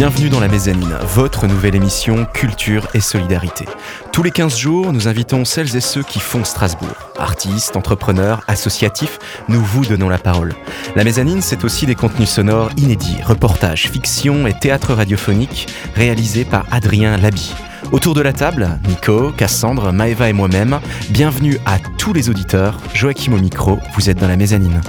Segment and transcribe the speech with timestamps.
[0.00, 3.66] Bienvenue dans la mezzanine, votre nouvelle émission Culture et Solidarité.
[4.12, 7.12] Tous les 15 jours, nous invitons celles et ceux qui font Strasbourg.
[7.18, 9.18] Artistes, entrepreneurs, associatifs,
[9.48, 10.54] nous vous donnons la parole.
[10.96, 16.64] La mezzanine, c'est aussi des contenus sonores inédits, reportages, fiction et théâtre radiophonique réalisés par
[16.70, 17.52] Adrien Labi.
[17.92, 20.80] Autour de la table, Nico, Cassandre, Maeva et moi-même,
[21.10, 22.78] bienvenue à tous les auditeurs.
[22.94, 24.80] Joachim au micro, vous êtes dans la mezzanine.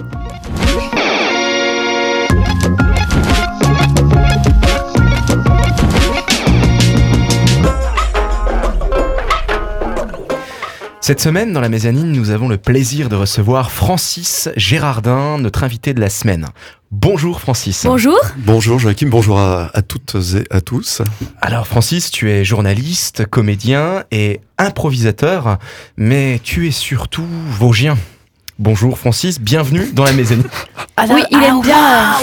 [11.11, 15.93] Cette semaine, dans la mezzanine, nous avons le plaisir de recevoir Francis Gérardin, notre invité
[15.93, 16.45] de la semaine.
[16.89, 17.83] Bonjour Francis.
[17.85, 18.17] Bonjour.
[18.37, 21.01] Bonjour Joachim, bonjour à, à, toutes et à tous.
[21.41, 25.57] Alors Francis, tu es journaliste, comédien et improvisateur,
[25.97, 27.97] mais tu es surtout vosgien.
[28.61, 30.43] Bonjour Francis, bienvenue dans la mezzanine.
[30.95, 31.75] Alors, oui, il aime bien.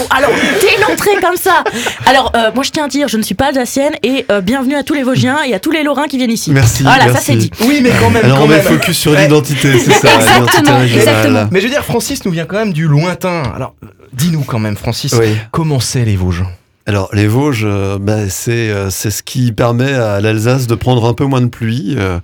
[0.09, 0.29] Alors,
[0.61, 1.65] dès l'entrée comme ça.
[2.05, 4.75] Alors, euh, moi, je tiens à dire, je ne suis pas alsacienne et euh, bienvenue
[4.75, 6.51] à tous les Vosgiens et à tous les Lorrains qui viennent ici.
[6.51, 6.83] Merci.
[6.83, 7.17] Voilà, merci.
[7.17, 7.51] ça c'est dit.
[7.59, 8.23] Oui, mais quand même.
[8.23, 10.15] Alors, quand on met focus sur l'identité, c'est ça.
[10.15, 11.49] Exactement, l'identité exactement.
[11.51, 13.43] Mais je veux dire, Francis nous vient quand même du lointain.
[13.53, 15.35] Alors, euh, dis-nous quand même, Francis, Oui.
[15.51, 16.45] comment c'est les Vosges
[16.89, 21.05] Alors, les Vosges, euh, bah, c'est euh, c'est ce qui permet à l'Alsace de prendre
[21.07, 22.19] un peu moins de pluie euh,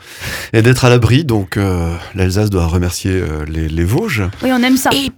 [0.53, 1.23] et d'être à l'abri.
[1.23, 4.23] Donc, euh, l'Alsace doit remercier euh, les, les Vosges.
[4.41, 4.89] Oui, on aime ça.
[4.91, 5.11] Et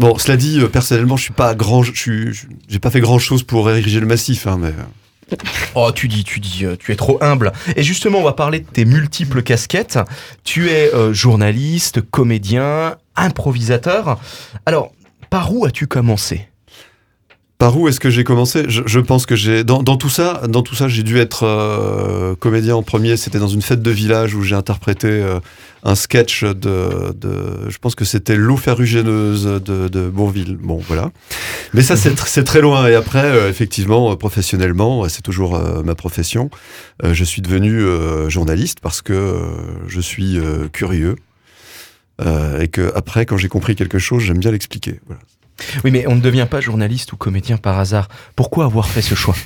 [0.00, 2.32] Bon, cela dit, euh, personnellement, je suis pas grand, je
[2.68, 4.72] j'ai pas fait grand chose pour ériger le massif, hein, mais
[5.76, 7.52] Oh, tu dis, tu dis, tu es trop humble.
[7.76, 10.00] Et justement, on va parler de tes multiples casquettes.
[10.42, 14.18] Tu es euh, journaliste, comédien, improvisateur.
[14.66, 14.90] Alors,
[15.30, 16.48] par où as-tu commencé?
[17.64, 18.66] Par où est-ce que j'ai commencé?
[18.68, 22.76] Je, pense que j'ai dans, tout ça, dans tout ça, j'ai dû être euh, comédien
[22.76, 23.16] en premier.
[23.16, 25.40] C'était dans une fête de village où j'ai interprété euh,
[25.82, 27.14] un sketch de,
[27.66, 30.58] je pense que c'était l'eau ferrugineuse de, de Bourville.
[30.60, 31.10] Bon, voilà.
[31.72, 32.86] Mais ça, c'est tr- c'est très loin.
[32.86, 36.50] Et après, euh, effectivement, professionnellement, c'est toujours ma profession.
[37.02, 37.80] je suis devenu
[38.28, 39.40] journaliste parce que
[39.88, 40.38] je suis
[40.74, 41.16] curieux.
[42.60, 45.00] Et que après, quand j'ai compris quelque chose, j'aime bien l'expliquer.
[45.06, 45.22] Voilà.
[45.84, 48.08] Oui, mais on ne devient pas journaliste ou comédien par hasard.
[48.36, 49.36] Pourquoi avoir fait ce choix?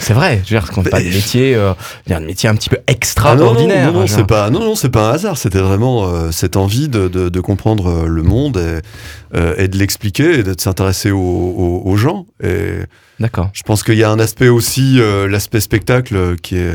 [0.00, 1.74] C'est vrai, je veux dire, qu'on pas de métier, euh,
[2.08, 3.86] un métier un petit peu Ah non, extraordinaire.
[3.88, 5.36] non, non, non, c'est pas, non, non, c'est pas un hasard.
[5.36, 9.68] C'était vraiment euh, cette envie de, de, de comprendre euh, le monde et, euh, et
[9.68, 12.24] de l'expliquer et de s'intéresser aux, aux, aux gens.
[12.42, 12.76] Et
[13.20, 13.50] D'accord.
[13.52, 14.98] je pense qu'il y a un aspect aussi,
[15.28, 16.72] l'aspect spectacle, qui est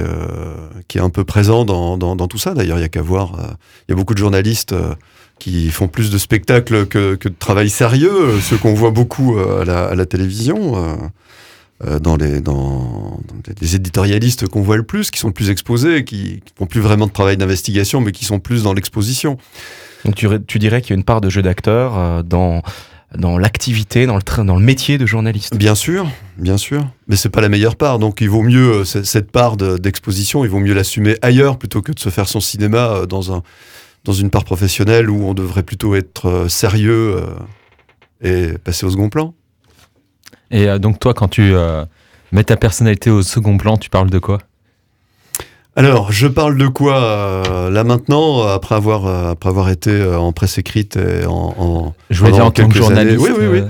[0.88, 2.54] qui est un peu présent dans, dans, dans tout ça.
[2.54, 3.32] D'ailleurs, il y a qu'à voir.
[3.88, 4.76] Il y a beaucoup de journalistes.
[5.44, 9.64] Qui font plus de spectacles que, que de travail sérieux, ceux qu'on voit beaucoup euh,
[9.64, 10.96] à, la, à la télévision, euh,
[11.86, 15.50] euh, dans, les, dans, dans les éditorialistes qu'on voit le plus, qui sont le plus
[15.50, 19.38] exposés, qui, qui font plus vraiment de travail d'investigation, mais qui sont plus dans l'exposition.
[20.06, 22.62] Donc tu, tu dirais qu'il y a une part de jeu d'acteur dans,
[23.18, 25.58] dans l'activité, dans le, tra- dans le métier de journaliste.
[25.58, 28.00] Bien sûr, bien sûr, mais c'est pas la meilleure part.
[28.00, 31.92] Donc il vaut mieux cette part de- d'exposition, il vaut mieux l'assumer ailleurs plutôt que
[31.92, 33.44] de se faire son cinéma dans un
[34.04, 37.26] dans une part professionnelle où on devrait plutôt être euh, sérieux euh,
[38.22, 39.34] et passer au second plan.
[40.52, 41.54] Et euh, donc toi, quand tu
[42.32, 44.40] mets ta personnalité au second plan, tu parles de quoi?
[45.76, 50.20] Alors, je parle de quoi euh, là maintenant, après avoir euh, après avoir été euh,
[50.20, 53.18] en presse écrite et en, en Je voulais dire en tant que années.
[53.18, 53.20] journaliste.
[53.20, 53.62] Oui, oui, oui.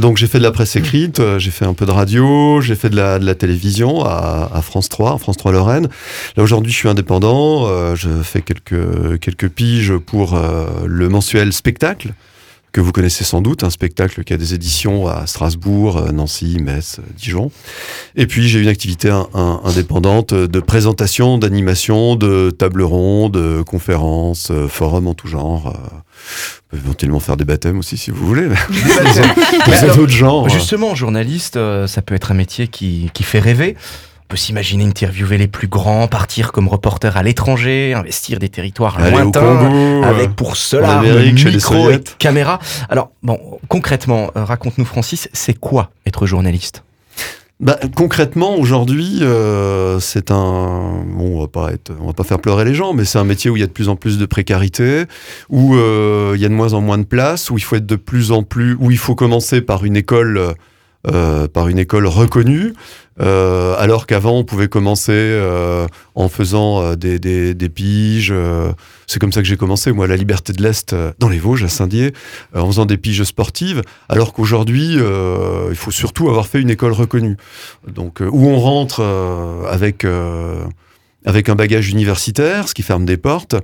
[0.00, 2.74] Donc j'ai fait de la presse écrite, euh, j'ai fait un peu de radio, j'ai
[2.74, 5.88] fait de la, télévision à, à France 3, France 3 Lorraine.
[6.36, 11.52] Là aujourd'hui je suis indépendant, euh, je fais quelques, quelques piges pour euh, le mensuel
[11.52, 12.14] Spectacle,
[12.72, 16.56] que vous connaissez sans doute, un spectacle qui a des éditions à Strasbourg, euh, Nancy,
[16.60, 17.50] Metz, euh, Dijon.
[18.16, 23.62] Et puis j'ai une activité un- un- indépendante de présentation, d'animation, de table ronde, de
[23.62, 25.74] conférences, euh, forums en tout genre.
[26.72, 28.48] on peut éventuellement faire des baptêmes aussi si vous voulez.
[29.66, 30.48] C'est alors, d'autres genres.
[30.48, 33.76] Justement, journaliste, ça peut être un métier qui, qui fait rêver.
[34.32, 39.40] Peut s'imaginer interviewer les plus grands, partir comme reporter à l'étranger, investir des territoires lointains,
[39.40, 42.58] Congo, avec euh, pour cela micro et caméra.
[42.88, 43.38] Alors, bon,
[43.68, 46.82] concrètement, euh, raconte-nous Francis, c'est quoi être journaliste?
[47.60, 51.04] Bah, concrètement, aujourd'hui, euh, c'est un.
[51.06, 53.24] Bon, on va pas être, on va pas faire pleurer les gens, mais c'est un
[53.24, 55.04] métier où il y a de plus en plus de précarité,
[55.50, 57.84] où euh, il y a de moins en moins de place, où il faut être
[57.84, 60.54] de plus en plus, où il faut commencer par une école,
[61.10, 62.74] euh, par une école reconnue,
[63.20, 68.30] euh, alors qu'avant on pouvait commencer euh, en faisant euh, des, des, des piges.
[68.32, 68.72] euh,
[69.06, 71.68] c'est comme ça que j'ai commencé, moi, la Liberté de l'Est, dans les Vosges, à
[71.68, 72.12] Saint-Dié,
[72.54, 77.36] en faisant des piges sportives, alors qu'aujourd'hui, il faut surtout avoir fait une école reconnue.
[77.94, 79.02] Donc, où on rentre
[79.68, 80.06] avec,
[81.24, 83.56] avec un bagage universitaire, ce qui ferme des portes.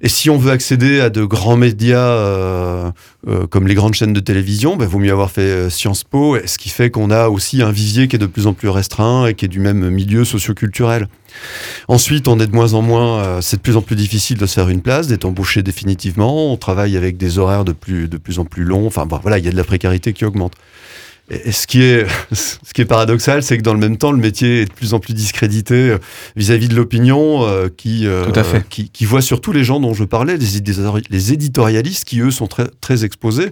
[0.00, 2.90] Et si on veut accéder à de grands médias euh,
[3.26, 6.04] euh, comme les grandes chaînes de télévision, il ben, vaut mieux avoir fait euh, Sciences
[6.04, 8.68] Po, ce qui fait qu'on a aussi un vivier qui est de plus en plus
[8.68, 11.08] restreint et qui est du même milieu socioculturel.
[11.88, 14.52] Ensuite, on est de moins en moins, c'est de plus en plus difficile de se
[14.52, 16.52] faire une place, d'être embauché définitivement.
[16.52, 18.86] On travaille avec des horaires de plus, de plus en plus longs.
[18.86, 20.52] Enfin, voilà, il y a de la précarité qui augmente.
[21.32, 24.18] Et ce qui est, ce qui est paradoxal, c'est que dans le même temps, le
[24.18, 25.98] métier est de plus en plus discrédité euh,
[26.36, 28.26] vis-à-vis de l'opinion euh, qui, euh,
[28.68, 30.60] qui, qui, voit surtout les gens dont je parlais, les,
[31.10, 33.50] les éditorialistes qui, eux, sont très, très exposés,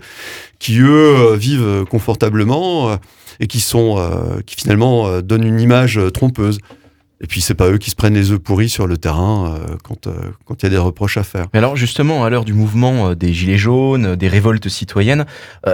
[0.59, 2.99] qui, eux, vivent confortablement
[3.41, 3.99] et qui, sont,
[4.45, 6.59] qui finalement donnent une image trompeuse.
[7.23, 9.77] Et puis c'est pas eux qui se prennent les œufs pourris sur le terrain euh,
[9.85, 10.13] quand euh,
[10.47, 11.47] quand il y a des reproches à faire.
[11.53, 15.27] Mais alors justement, à l'heure du mouvement euh, des gilets jaunes, des révoltes citoyennes,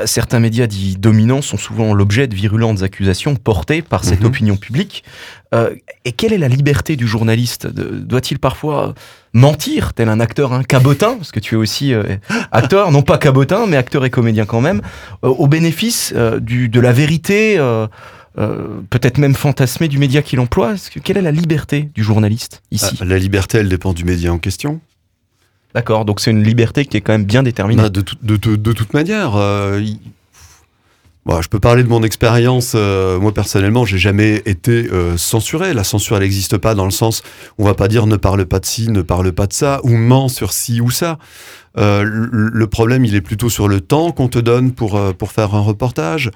[0.05, 4.27] certains médias dits dominants sont souvent l'objet de virulentes accusations portées par cette mhm.
[4.27, 5.05] opinion publique.
[6.05, 8.95] et quelle est la liberté du journaliste Doit-il parfois
[9.33, 11.95] mentir, tel un acteur un cabotin, parce que tu es aussi
[12.51, 14.83] acteur, non pas cabotin, mais acteur et comédien quand même,
[15.23, 17.59] au bénéfice du, de la vérité
[18.39, 22.99] euh, peut-être même fantasmé du média qu'il emploie Quelle est la liberté du journaliste ici
[23.01, 24.81] ah, La liberté, elle dépend du média en question.
[25.75, 27.83] D'accord, donc c'est une liberté qui est quand même bien déterminée.
[27.83, 29.83] Bah, de, de, toute manière, euh,
[31.41, 32.73] je peux parler de mon expérience.
[32.75, 34.87] Euh, moi personnellement, j'ai jamais été
[35.17, 35.73] censuré.
[35.73, 37.23] La censure, elle n'existe pas dans le sens,
[37.57, 39.91] on va pas dire ne parle pas de ci, ne parle pas de ça, ou
[39.91, 41.19] ment sur ci ou ça.
[41.77, 45.61] le problème, il est plutôt sur le temps qu'on te donne pour, pour faire un
[45.61, 46.31] reportage.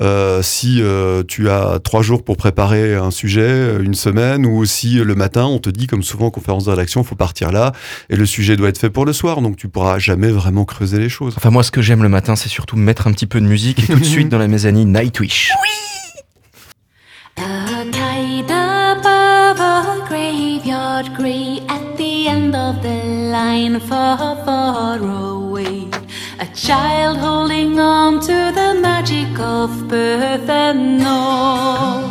[0.00, 4.56] Euh, si euh, tu as trois jours pour préparer un sujet, euh, une semaine, ou
[4.56, 7.52] aussi le matin, on te dit, comme souvent en conférence de rédaction, il faut partir
[7.52, 7.72] là,
[8.10, 10.98] et le sujet doit être fait pour le soir, donc tu pourras jamais vraiment creuser
[10.98, 11.34] les choses.
[11.36, 13.78] Enfin, moi, ce que j'aime le matin, c'est surtout mettre un petit peu de musique,
[13.78, 15.52] et tout de suite dans la mezzanine, Nightwish.
[15.62, 15.70] Oui
[21.68, 25.43] at the end of the line, far away.
[26.40, 32.10] A child holding on to the magic of birth and all.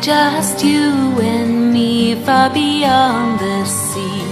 [0.00, 4.22] Just you and me far beyond the sea.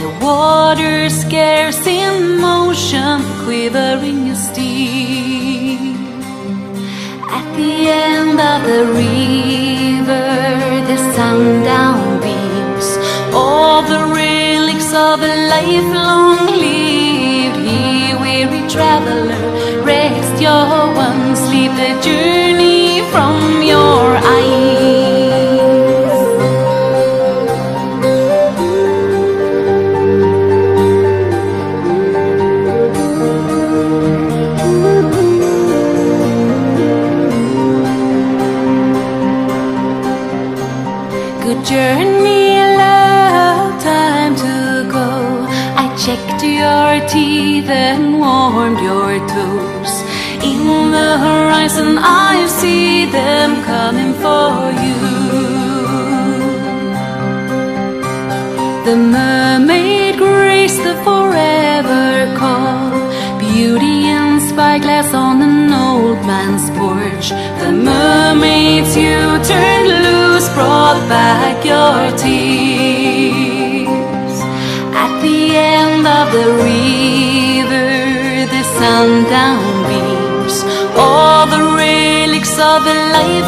[0.00, 5.78] The water scarce in motion, quivering as steel.
[7.28, 10.28] At the end of the river,
[10.88, 12.88] the sundown beams,
[13.34, 17.60] all the relics of a life long lived.
[17.68, 24.19] Here, weary traveler, rest your one sleep the journey from your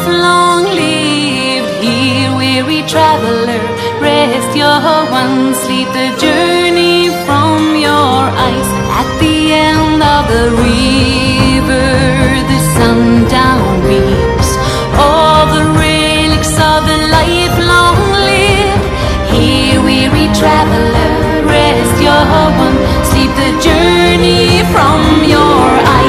[0.07, 3.61] long lived here, weary traveler.
[4.01, 4.79] Rest your
[5.11, 8.69] one sleep, the journey from your eyes.
[8.99, 11.89] At the end of the river,
[12.51, 14.49] the sundown beams.
[14.97, 18.87] All the relics of a life long lived.
[19.33, 21.13] Here, weary traveler,
[21.47, 22.25] rest your
[22.65, 22.79] one
[23.09, 26.02] sleep, the journey from your eyes.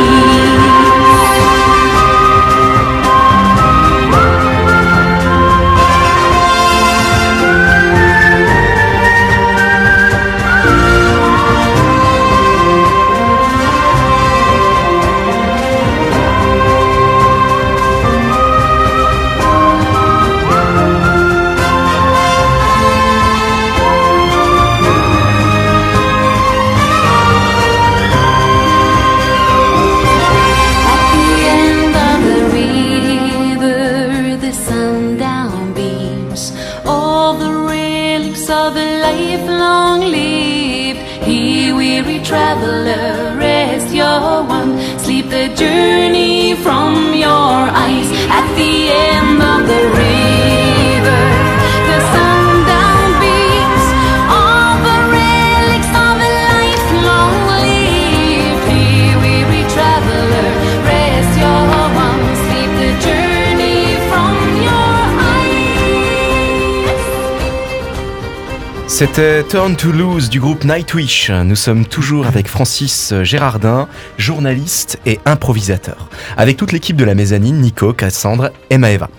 [69.06, 71.30] C'était Turn to Lose du groupe Nightwish.
[71.30, 76.08] Nous sommes toujours avec Francis Gérardin, journaliste et improvisateur.
[76.38, 79.11] Avec toute l'équipe de la mezzanine, Nico, Cassandre et Maëva.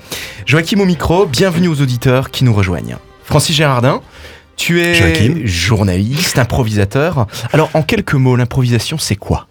[0.48, 2.98] Joachim au micro, bienvenue aux auditeurs qui nous rejoignent.
[3.26, 4.02] Francis Gérardin,
[4.58, 5.42] tu es Joachim.
[5.46, 7.28] journaliste, improvisateur.
[7.54, 9.46] Alors en quelques mots, l'improvisation c'est quoi?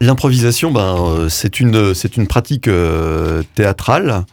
[0.00, 4.24] L'improvisation, ben, euh, c'est une, c'est une pratique euh, théâtrale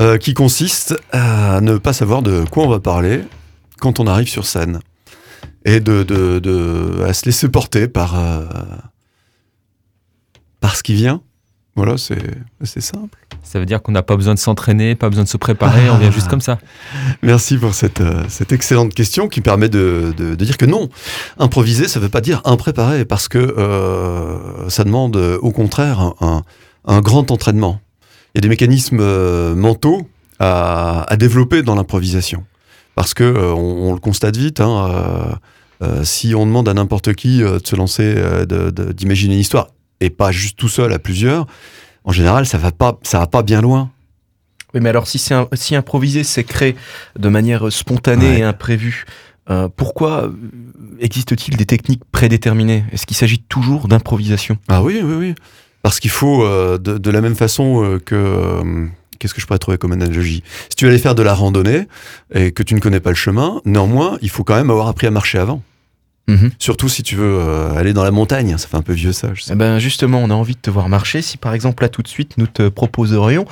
[0.00, 3.22] euh, qui consiste à ne pas savoir de quoi on va parler
[3.80, 4.80] quand on arrive sur scène
[5.64, 8.44] et de, de, de- à se laisser porter par, euh,
[10.60, 11.22] par ce qui vient.
[11.76, 12.18] Voilà, c'est
[12.64, 13.16] c'est simple.
[13.42, 15.96] Ça veut dire qu'on n'a pas besoin de s'entraîner, pas besoin de se préparer, on
[15.98, 16.58] vient juste comme ça.
[17.22, 20.88] Merci pour cette, euh, cette excellente question qui permet de, de- de dire que non,
[21.38, 26.42] improviser, ça ne veut pas dire impréparer, parce que euh, ça demande au contraire un,
[26.86, 27.80] un- grand entraînement.
[28.34, 30.08] Il y a des mécanismes mentaux
[30.38, 32.44] à, à développer dans l'improvisation,
[33.00, 34.60] parce que euh, on, on le constate vite.
[34.60, 38.14] hein, euh, euh, si on demande à n'importe qui de se lancer,
[38.94, 39.68] d'imaginer une histoire,
[40.02, 41.46] et pas juste tout seul à plusieurs,
[42.04, 43.90] en général, ça va pas, ça va pas bien loin.
[44.74, 46.76] Oui, mais alors si, c'est si improviser c'est créé
[47.18, 48.38] de manière spontanée Ouais.
[48.40, 49.06] et imprévue,
[49.48, 50.30] euh, pourquoi
[50.98, 52.84] existe-t-il des techniques prédéterminées?
[52.92, 54.58] Est-ce qu'il s'agit toujours d'improvisation?
[54.68, 55.34] Ah oui, oui, oui.
[55.82, 58.86] Parce qu'il faut, euh, de, de la même façon euh, que...
[59.20, 60.42] Qu'est-ce que je pourrais trouver comme analogie?
[60.70, 61.86] Si tu allais faire de la randonnée
[62.34, 65.06] et que tu ne connais pas le chemin, néanmoins, il faut quand même avoir appris
[65.06, 65.62] à marcher avant.
[66.26, 66.50] Mhm.
[66.58, 68.56] Surtout si tu veux euh, aller dans la montagne.
[68.56, 69.52] Ça fait un peu vieux ça, je sais.
[69.52, 71.22] Eh ben justement, on a envie de te voir marcher.
[71.22, 73.44] Si par exemple là tout de suite nous te proposerions,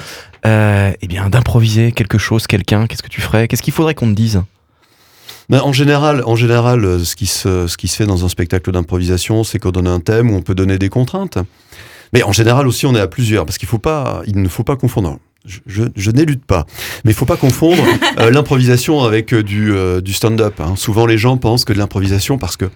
[0.47, 3.49] euh, eh bien d'improviser quelque chose, quelqu'un, qu'est-ce que tu ferais?
[3.49, 4.43] Qu'est-ce qu'il faudrait qu'on te dise?
[5.51, 8.29] Ben, en général, en général euh, ce, qui se, ce qui se fait dans un
[8.29, 11.39] spectacle d'improvisation, c'est qu'on donne un thème où on peut donner des contraintes.
[12.13, 14.65] Mais en général aussi, on est à plusieurs, parce qu'il faut pas, il ne faut
[14.65, 15.19] pas confondre.
[15.49, 16.67] Je, je, je n'élude pas,
[17.05, 17.83] mais il faut pas confondre
[18.21, 20.61] euh, l'improvisation avec euh, du, euh, du stand-up.
[20.61, 20.75] hein.
[20.76, 22.67] Souvent, les gens pensent que de l'improvisation, parce que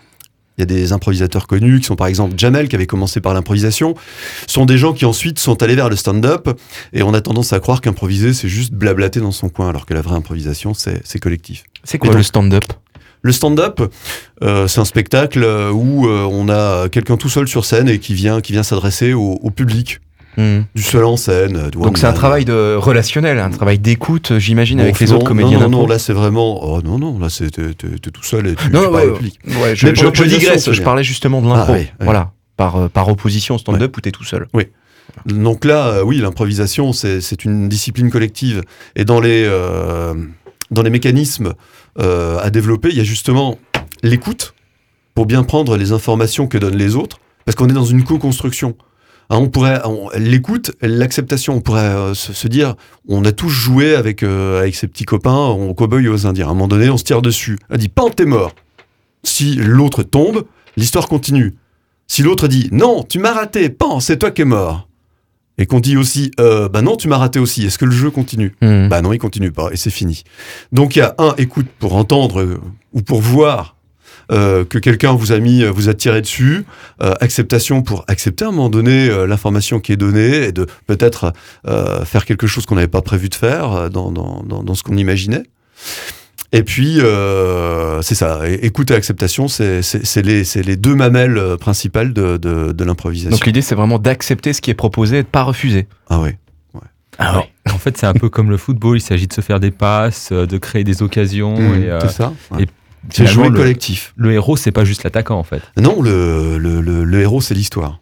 [0.58, 3.32] il y a des improvisateurs connus qui sont par exemple Jamel qui avait commencé par
[3.32, 3.94] l'improvisation,
[4.46, 6.50] sont des gens qui ensuite sont allés vers le stand-up
[6.92, 9.94] et on a tendance à croire qu'improviser c'est juste blablater dans son coin alors que
[9.94, 11.64] la vraie improvisation c'est collectif.
[11.84, 12.64] C'est quoi donc- le stand-up?
[13.22, 13.80] Le stand-up,
[14.42, 18.12] euh, c'est un spectacle où euh, on a quelqu'un tout seul sur scène et qui
[18.14, 20.00] vient, qui vient s'adresser au, au public,
[20.36, 20.64] Mhm.
[20.74, 21.56] du seul en scène.
[21.56, 25.16] euh, Donc c'est un travail de relationnel, un travail d'écoute, j'imagine, Bon, avec les non,
[25.16, 25.58] autres comédiens.
[25.60, 26.64] Non, non, non, là c'est vraiment.
[26.64, 29.56] Oh non, non, là c'est t'es, tout seul et tu, Non, tu ouais, ouais.
[29.62, 31.72] Ouais, je, digresse, je parlais justement de l'impro.
[31.72, 32.04] Ah, oui, oui.
[32.04, 34.46] Voilà, par, euh, par opposition au stand-up où t'es tout seul.
[35.26, 38.62] Donc là, euh, oui, l'improvisation, c'est, c'est une discipline collective.
[38.96, 40.14] Et dans les, euh,
[40.70, 41.52] dans les mécanismes
[41.98, 43.58] euh, à développer, il y a justement
[44.02, 44.54] l'écoute
[45.14, 48.74] pour bien prendre les informations que donnent les autres, parce qu'on est dans une co-construction.
[49.32, 49.80] Hein, on pourrait,
[50.18, 52.74] l'écoute, l'acceptation, on pourrait euh, se, se dire,
[53.08, 56.48] on a tous joué avec, euh, avec ses petits copains, on cow-boy aux Indiens.
[56.48, 57.58] À un moment donné, on se tire dessus.
[57.70, 58.54] On dit, pan, t'es mort.
[59.24, 60.44] Si l'autre tombe,
[60.76, 61.54] l'histoire continue.
[62.08, 64.86] Si l'autre dit, non, tu m'as raté, pan, c'est toi qui es mort
[65.58, 68.10] et qu'on dit aussi euh, bah non tu m'as raté aussi est-ce que le jeu
[68.10, 68.54] continue?
[68.62, 68.88] Mhm.
[68.88, 70.24] bah non il continue pas et c'est fini
[70.72, 72.58] donc il y a un écoute pour entendre euh,
[72.94, 73.76] ou pour voir
[74.32, 76.64] euh, que quelqu'un vous a mis euh, vous a tiré dessus
[77.02, 80.66] euh, acceptation pour accepter à un moment donné euh, l'information qui est donnée et de
[80.86, 81.32] peut-être
[81.68, 84.82] euh, faire quelque chose qu'on n'avait pas prévu de faire dans, dans, dans, dans ce
[84.82, 85.44] qu'on imaginait
[86.54, 88.40] et puis, euh, c'est ça.
[88.46, 89.80] Écoute et acceptation, c'est
[90.22, 93.30] les, c'est les deux mamelles principales de, de, de l'improvisation.
[93.30, 95.86] Donc l'idée c'est vraiment d'accepter ce qui est proposé et de pas refuser.
[96.10, 96.30] ah oui.
[97.18, 97.50] Ah ouais.
[97.72, 100.32] En fait, c'est un peu comme le football, il s'agit de se faire des passes,
[100.32, 101.58] de créer des occasions.
[101.58, 102.32] Mmh, et, euh, ça.
[102.58, 102.66] et
[103.10, 104.12] C'est jouer le- collectif.
[104.16, 105.62] le héros, c'est pas juste l'attaquant en fait.
[105.76, 107.98] Non, le, le, le, le héros, c'est l'histoire.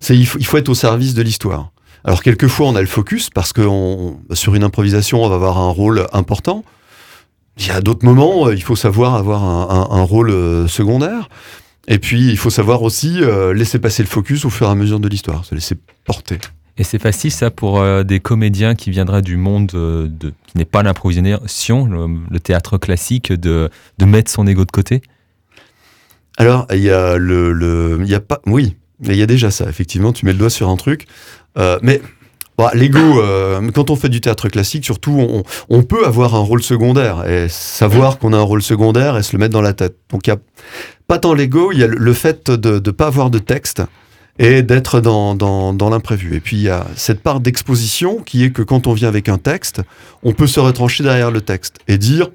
[0.00, 1.70] C'est il faut, il faut être au service de l'histoire.
[2.04, 5.58] Alors quelquefois, on a le focus parce que on- sur une improvisation, on va avoir
[5.58, 6.64] un rôle important.
[7.58, 10.66] Il y a d'autres moments, euh, il faut savoir avoir un, un- un rôle euh,
[10.68, 11.28] secondaire.
[11.88, 14.74] Et puis, il faut savoir aussi euh, laisser passer le focus au fur et à
[14.74, 16.38] mesure de l'histoire, se laisser porter.
[16.78, 20.08] Et c'est facile ça pour euh, des comédiens qui viendraient du monde euh,
[20.46, 23.70] qui n'est pas l'improvisation, le, le théâtre classique, de,
[24.04, 25.02] mettre son ego de côté?
[26.38, 29.68] Alors, il y a le, y a pas, oui, il y a déjà ça.
[29.68, 31.06] Effectivement, tu mets le doigt sur un truc,
[31.58, 32.00] Euh, mais
[32.56, 33.20] Bah, L'ego,
[33.74, 38.18] quand on fait du théâtre classique, surtout, on, peut avoir un rôle secondaire et savoir
[38.18, 39.96] qu'on a un rôle secondaire et se le mettre dans la tête.
[40.10, 40.38] Donc il y a
[41.08, 43.82] pas tant l'ego, il y a le- le fait de ne pas avoir de texte
[44.38, 46.34] et d'être dans, dans, l'imprévu.
[46.34, 49.28] Et puis il y a cette part d'exposition qui est que quand on vient avec
[49.28, 49.82] un texte,
[50.22, 52.30] on peut se retrancher derrière le texte et dire,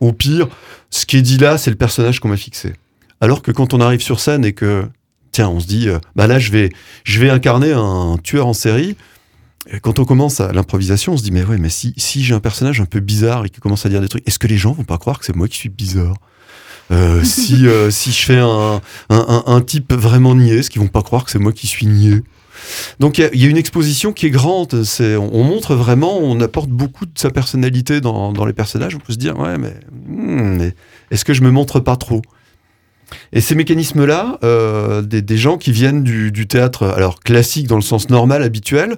[0.00, 0.48] au pire,
[0.90, 2.72] ce qui est dit là, c'est le personnage qu'on m'a fixé.
[3.20, 4.84] Alors que quand on arrive sur scène et que,
[5.32, 6.70] tiens, on se dit, euh, bah là, je vais,
[7.04, 8.96] je vais incarner un tueur en série.
[9.82, 12.40] Quand on commence à l'improvisation, on se dit, mais ouais, mais si, si j'ai un
[12.40, 14.72] personnage un peu bizarre et qui commence à dire des trucs, est-ce que les gens
[14.72, 16.16] vont pas croire que c'est moi qui suis bizarre?
[16.92, 21.02] Euh, si, euh, si je fais un, un, type vraiment niais, est-ce qu'ils vont pas
[21.02, 22.22] croire que c'est moi qui suis niais
[22.98, 26.40] donc il y a- une exposition qui est grande, c'est, on, on montre vraiment, on
[26.40, 29.74] apporte beaucoup de sa personnalité dans, les personnages, on peut se dire, ouais, mais,
[30.06, 30.74] hmm, mais
[31.10, 32.22] est-ce que je me montre pas trop?
[33.32, 38.08] Et ces mécanismes-là, euh, des, gens qui viennent du, théâtre, alors classique dans le sens
[38.08, 38.96] normal, habituel,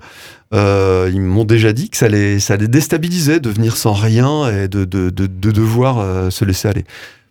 [0.53, 4.69] ils m'ont déjà dit que ça les, ça les déstabilisait de venir sans rien et
[4.69, 6.85] de, de, de, de devoir se laisser aller.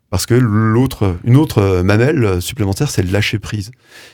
[0.09, 3.71] Parce que l'autre, une autre euh, mamelle euh, supplémentaire, c'est le lâcher prise.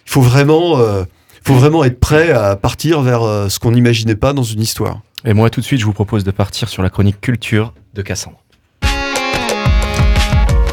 [0.07, 1.03] Il faut vraiment, euh,
[1.35, 4.61] il faut vraiment être prêt à partir vers euh, ce qu'on n'imaginait pas dans une
[4.61, 5.01] histoire.
[5.23, 8.01] Et moi, tout de suite, je vous propose de partir sur la chronique culture de
[8.01, 8.43] Cassandre.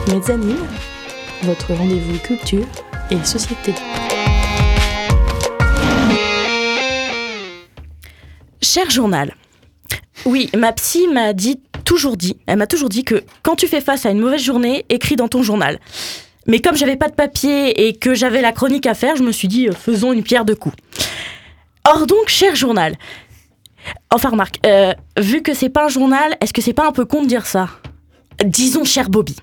[0.09, 0.57] Mezzanine,
[1.43, 2.67] votre rendez-vous culture
[3.11, 3.75] et société.
[8.63, 9.35] Cher journal,
[10.25, 11.61] oui, ma psy m'a dit,
[11.91, 14.87] toujours dit, elle m'a toujours dit que quand tu fais face à une mauvaise journée,
[14.91, 15.81] écris dans ton journal.
[16.47, 19.33] Mais comme j'avais pas de papier et que j'avais la chronique à faire, je me
[19.33, 20.77] suis dit, euh, faisons une pierre de coups.
[21.85, 22.95] Or donc, cher journal,
[24.09, 27.05] enfin remarque, euh, vu que c'est pas un journal, est-ce que c'est pas un peu
[27.05, 27.69] con de dire ça?
[28.45, 29.35] Disons cher Bobby.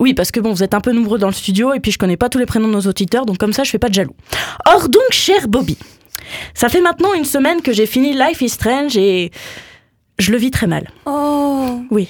[0.00, 1.98] Oui, parce que bon, vous êtes un peu nombreux dans le studio et puis je
[1.98, 3.94] connais pas tous les prénoms de nos auditeurs, donc comme ça je fais pas de
[3.94, 4.16] jaloux.
[4.64, 5.76] Or donc, cher Bobby,
[6.54, 9.30] ça fait maintenant une semaine que j'ai fini Life is Strange et
[10.18, 10.88] je le vis très mal.
[11.06, 12.08] Oh Oui.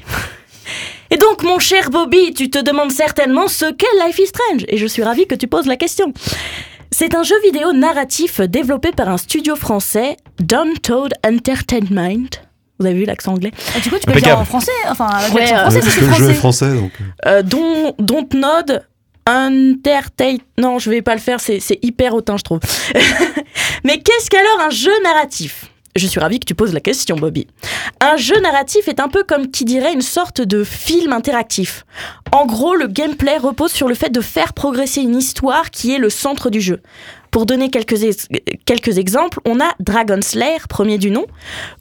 [1.11, 4.77] Et donc, mon cher Bobby, tu te demandes certainement ce qu'est Life is Strange, et
[4.77, 6.13] je suis ravie que tu poses la question.
[6.91, 12.27] C'est un jeu vidéo narratif développé par un studio français, Don Toad Entertainment.
[12.79, 13.53] Vous avez vu l'accent anglais?
[13.77, 15.95] Et Du coup, tu peux le dire en français Enfin, Ouais, l'accent euh, français, Parce
[15.95, 16.67] c'est que le jeu est français.
[16.67, 16.93] français, donc.
[17.27, 18.85] euh, euh, dont, dont Node
[19.29, 20.37] Entertain.
[20.59, 22.61] Non, je vais pas le faire, c'est c'est hyper hautain, je trouve.
[23.85, 25.67] Mais qu'est-ce qu'alors un jeu narratif?
[25.97, 27.47] Je suis ravie que tu poses la question, Bobby.
[28.01, 31.87] Un jeu narratif est un peu comme qui dirait une sorte de film interactif.
[32.33, 35.99] En gros, le gameplay repose sur le fait de faire progresser une histoire qui est
[35.99, 36.83] le centre du jeu.
[37.31, 37.97] Pour donner quelques,
[38.67, 41.27] quelques exemples, on a Dragon Slayer, premier du nom,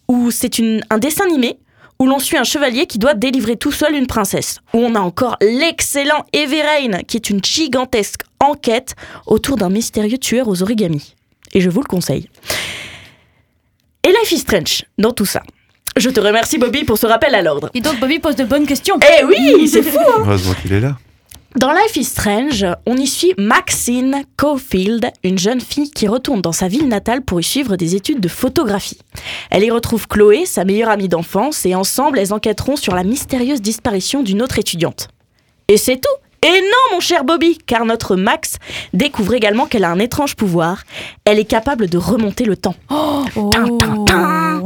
[0.08, 1.60] où c'est un dessin animé
[2.00, 4.60] où l'on suit un chevalier qui doit délivrer tout seul une princesse.
[4.74, 8.96] Où on a encore l'excellent Heavy Rain, qui est une gigantesque enquête
[9.28, 11.16] autour d'un mystérieux tueur aux origamis.
[11.54, 12.30] Et je vous le conseille.
[14.06, 15.42] Et Life is Strange dans tout ça.
[15.98, 17.72] Je te remercie Bobby pour ce rappel à l'ordre.
[17.74, 19.00] Et donc, Bobby pose de bonnes questions.
[19.02, 20.96] Eh oui, c'est fou Heureusement qu'il est là.
[21.56, 26.52] Dans Life is Strange, on y suit Maxine Caulfield, une jeune fille qui retourne dans
[26.52, 29.00] sa ville natale pour y suivre des études de photographie.
[29.50, 33.62] Elle y retrouve Chloé, sa meilleure amie d'enfance, et ensemble, elles enquêteront sur la mystérieuse
[33.62, 35.08] disparition d'une autre étudiante.
[35.68, 38.58] Et c'est tout et non, mon cher Bobby, car notre Max
[38.94, 40.84] découvre également qu'elle a un étrange pouvoir.
[41.26, 42.76] Elle est capable de remonter le temps.
[42.92, 43.24] Oh.
[43.52, 44.64] Tin, tin, tin.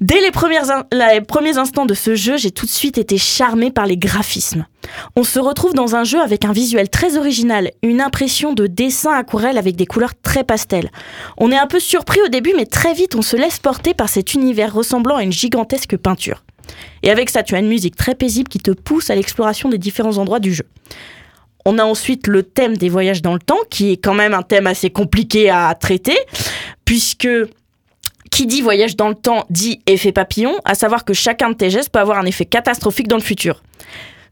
[0.00, 3.70] Dès les, premières les premiers instants de ce jeu, j'ai tout de suite été charmée
[3.70, 4.66] par les graphismes.
[5.14, 9.12] On se retrouve dans un jeu avec un visuel très original, une impression de dessin
[9.12, 10.90] aquarelle avec des couleurs très pastel.
[11.36, 14.08] On est un peu surpris au début, mais très vite on se laisse porter par
[14.08, 16.42] cet univers ressemblant à une gigantesque peinture.
[17.02, 19.78] Et avec ça, tu as une musique très paisible qui te pousse à l'exploration des
[19.78, 20.64] différents endroits du jeu.
[21.64, 24.42] On a ensuite le thème des voyages dans le temps, qui est quand même un
[24.42, 26.16] thème assez compliqué à traiter,
[26.84, 27.28] puisque
[28.30, 31.70] qui dit voyage dans le temps dit effet papillon, à savoir que chacun de tes
[31.70, 33.62] gestes peut avoir un effet catastrophique dans le futur.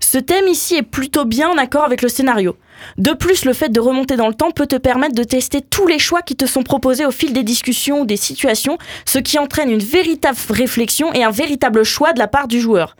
[0.02, 2.56] Ce thème ici est plutôt bien en accord avec le scénario.
[2.98, 5.86] De plus, le fait de remonter dans le temps peut te permettre de tester tous
[5.86, 9.38] les choix qui te sont proposés au fil des discussions ou des situations, ce qui
[9.38, 12.96] entraîne une véritable réflexion et un véritable choix de la part du joueur.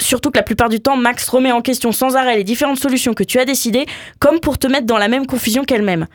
[0.00, 3.14] Surtout que la plupart du temps, Max remet en question sans arrêt les différentes solutions
[3.14, 3.86] que tu as décidées,
[4.18, 6.08] comme pour te mettre dans la même confusion qu'elle-même.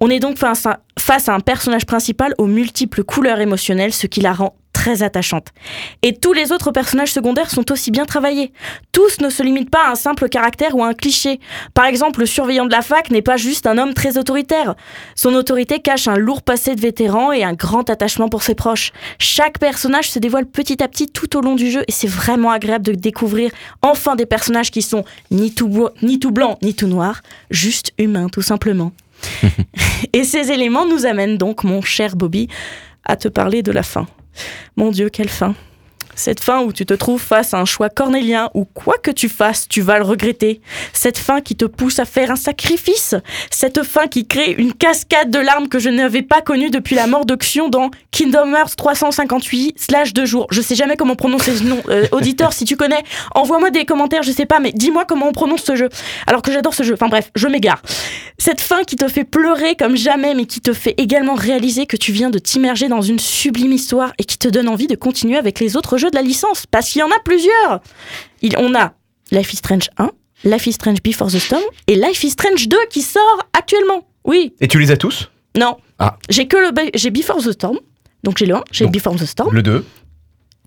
[0.00, 0.80] On est donc face à,
[1.32, 5.48] un personnage principal aux multiples couleurs émotionnelles, ce qui la rend très attachante.
[6.02, 8.52] Et tous les autres personnages secondaires sont aussi bien travaillés.
[8.92, 11.40] Tous ne se limitent pas à un simple caractère ou à un cliché.
[11.74, 14.76] Par exemple, le surveillant de la fac n'est pas juste un homme très autoritaire.
[15.16, 18.92] Son autorité cache un lourd passé de vétéran et un grand attachement pour ses proches.
[19.18, 22.52] Chaque personnage se dévoile petit à petit tout au long du jeu et c'est vraiment
[22.52, 23.50] agréable de découvrir
[23.82, 28.28] enfin des personnages qui sont ni tout, ni tout blanc ni tout noir, juste humains
[28.28, 28.92] tout simplement.
[30.12, 32.46] et ces éléments nous amènent donc, mon cher Bobby,
[33.04, 34.06] à te parler de la fin.
[34.76, 35.54] Mon Dieu, quelle fin.
[36.16, 39.28] Cette fin où tu te trouves face à un choix cornélien où quoi que tu
[39.28, 40.60] fasses, tu vas le regretter.
[40.94, 43.14] Cette fin qui te pousse à faire un sacrifice.
[43.50, 47.06] Cette fin qui crée une cascade de larmes que je n'avais pas connue depuis la
[47.06, 50.46] mort de Xion dans Kingdom Hearts 358 slash 2 jours.
[50.50, 51.82] Je sais jamais comment prononcer ce nom.
[51.90, 53.02] Euh, auditeur, si tu connais,
[53.34, 55.90] envoie-moi des commentaires, je sais pas, mais dis-moi comment on prononce ce jeu.
[56.26, 56.94] Alors que j'adore ce jeu.
[56.94, 57.82] Enfin bref, je m'égare.
[58.38, 61.96] Cette fin qui te fait pleurer comme jamais, mais qui te fait également réaliser que
[61.96, 65.36] tu viens de t'immerger dans une sublime histoire et qui te donne envie de continuer
[65.36, 67.80] avec les autres jeux de la licence, parce qu'il y en a plusieurs.
[68.42, 68.92] Il, on a
[69.30, 70.10] Life is Strange 1,
[70.44, 74.06] Life is Strange Before the Storm et Life is Strange 2 qui sort actuellement.
[74.24, 75.30] Oui, Et tu les as tous?
[75.56, 75.76] Non.
[75.98, 76.18] Ah.
[76.28, 77.78] J'ai que le j'ai Before the Storm.
[78.22, 79.52] Donc j'ai le 1, j'ai Before the Storm.
[79.54, 79.84] Le 2,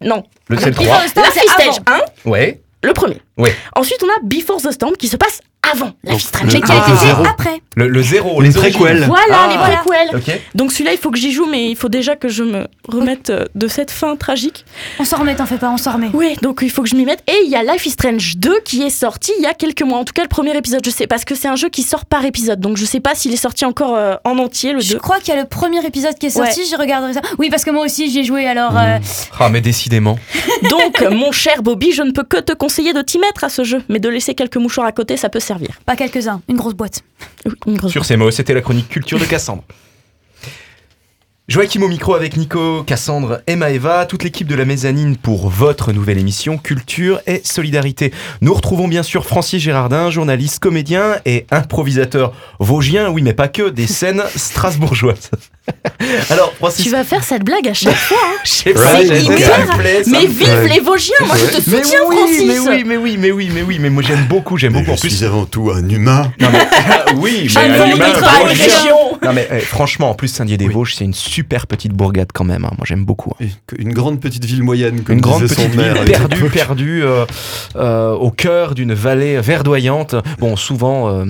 [0.02, 0.24] Non.
[0.48, 1.04] le c'est le Before 3.
[1.04, 2.04] the Storm, Life is Strange avant.
[2.26, 2.62] 1, Ouais.
[2.84, 3.22] le premier.
[3.38, 3.54] Ouais.
[3.76, 6.54] Ensuite, on a Before the Storm qui se passe avant Life is Strange.
[6.54, 7.24] Mais qui a été fait zéro.
[7.26, 7.62] après.
[7.76, 9.06] Le, le 0, Les les préquels.
[9.08, 9.48] Voilà Ah.
[9.50, 10.16] les préquels.
[10.36, 10.42] Ok.
[10.56, 13.30] Donc celui-là, il faut que j'y joue, mais il faut déjà que je me remette
[13.30, 14.66] euh, de cette fin tragique.
[15.00, 16.10] On s'en remet, t'en fais pas, on s'en remet.
[16.14, 17.24] Oui, donc il faut que je m'y mette.
[17.28, 19.82] Et il y a Life is Strange 2 qui est sorti il y a quelques
[19.84, 19.98] mois.
[20.00, 22.06] En tout cas, le premier épisode, je sais, parce que c'est un jeu qui sort
[22.06, 22.60] par épisode.
[22.60, 25.00] Donc je sais pas s'il est sorti encore euh, en entier, le Je 2.
[25.00, 27.22] crois qu'il y a le premier épisode qui est sorti, je regarderai ça.
[27.38, 28.98] Oui, parce que moi aussi j'y ai joué, alors euh,
[29.40, 30.18] Ah, mais décidément.
[30.70, 33.64] Donc, mon cher Bobby, je ne peux que te conseiller de t'y mettre à ce
[33.64, 33.82] jeu.
[33.90, 35.59] Mais de laisser quelques mouchoirs à côté, ça peut servir.
[35.86, 37.04] Pas quelques-uns, une grosse boîte.
[37.46, 39.64] Oui, une grosse Sur ces mots, c'était la chronique culture de Cassandre.
[41.50, 45.92] Joachim au micro avec Nico, Cassandre et Maëva, toute l'équipe de la mezzanine pour votre
[45.94, 48.14] nouvelle émission Culture et Solidarité.
[48.42, 53.68] Nous retrouvons bien sûr Francis Gérardin, journaliste, comédien et improvisateur vosgien, oui mais pas que,
[53.70, 55.32] des scènes strasbourgeoises.
[56.30, 58.18] Alors Francis, Tu vas faire cette blague à chaque fois.
[58.24, 58.38] hein.
[58.44, 59.78] je sais pas, Ouais, j'essaie, hyper.
[59.78, 62.98] plaît, Mais vive les Vosgiens Moi, je te mais soutiens, oui, Francis mais oui, mais
[62.98, 64.92] oui, mais oui, mais oui, mais moi j'aime beaucoup, j'aime Mais beaucoup.
[64.94, 66.32] En je plus, suis avant tout un humain.
[66.40, 66.60] Non mais
[67.18, 68.06] oui, mais un mais humain.
[69.24, 72.66] Non mais eh, franchement, en plus Saint-Dié-des-Vosges, c'est une super petite bourgade quand même.
[72.66, 72.72] hein.
[72.78, 73.34] Moi j'aime beaucoup.
[73.42, 73.46] hein.
[73.78, 75.94] Une grande petite ville moyenne, comme Une grande son petite maire.
[75.96, 77.26] ville perdue, perdue euh,
[77.76, 80.16] euh, au cœur d'une vallée verdoyante.
[80.40, 81.26] Bon, souvent euh,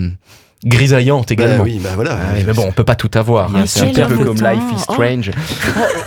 [0.66, 1.64] grisaillante Bah également.
[1.64, 2.18] oui, bah voilà.
[2.22, 3.56] Ah mais bon, on peut pas tout avoir.
[3.56, 3.64] hein.
[3.68, 4.38] C'est un petit peu comme.
[4.38, 4.94] Life is Oh.
[4.94, 5.32] Strange.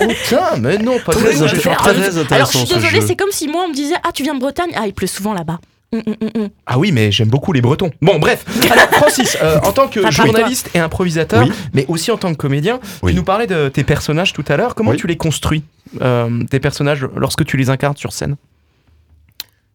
[0.01, 1.45] Oh, putain, mais non, pas Très du tout.
[1.45, 2.25] intéressant.
[2.25, 4.35] très Alors, je suis désolée, c'est comme si moi, on me disait Ah, tu viens
[4.35, 4.71] de Bretagne?
[4.75, 5.59] Ah, il pleut souvent là-bas.
[5.93, 6.49] Hum, hum, hum.
[6.67, 7.91] Ah oui, mais j'aime beaucoup les Bretons.
[8.01, 8.45] Bon, bref.
[8.71, 11.53] Alors, Francis, euh, en tant que Ah, journaliste et improvisateur, Oui.
[11.75, 13.13] mais aussi en tant que comédien, Oui.
[13.13, 14.75] tu nous parlais de tes personnages tout à l'heure.
[14.75, 14.97] Comment Oui.
[14.97, 15.65] tu les construis,
[16.01, 18.37] euh, tes personnages, lorsque tu les incarnes sur scène?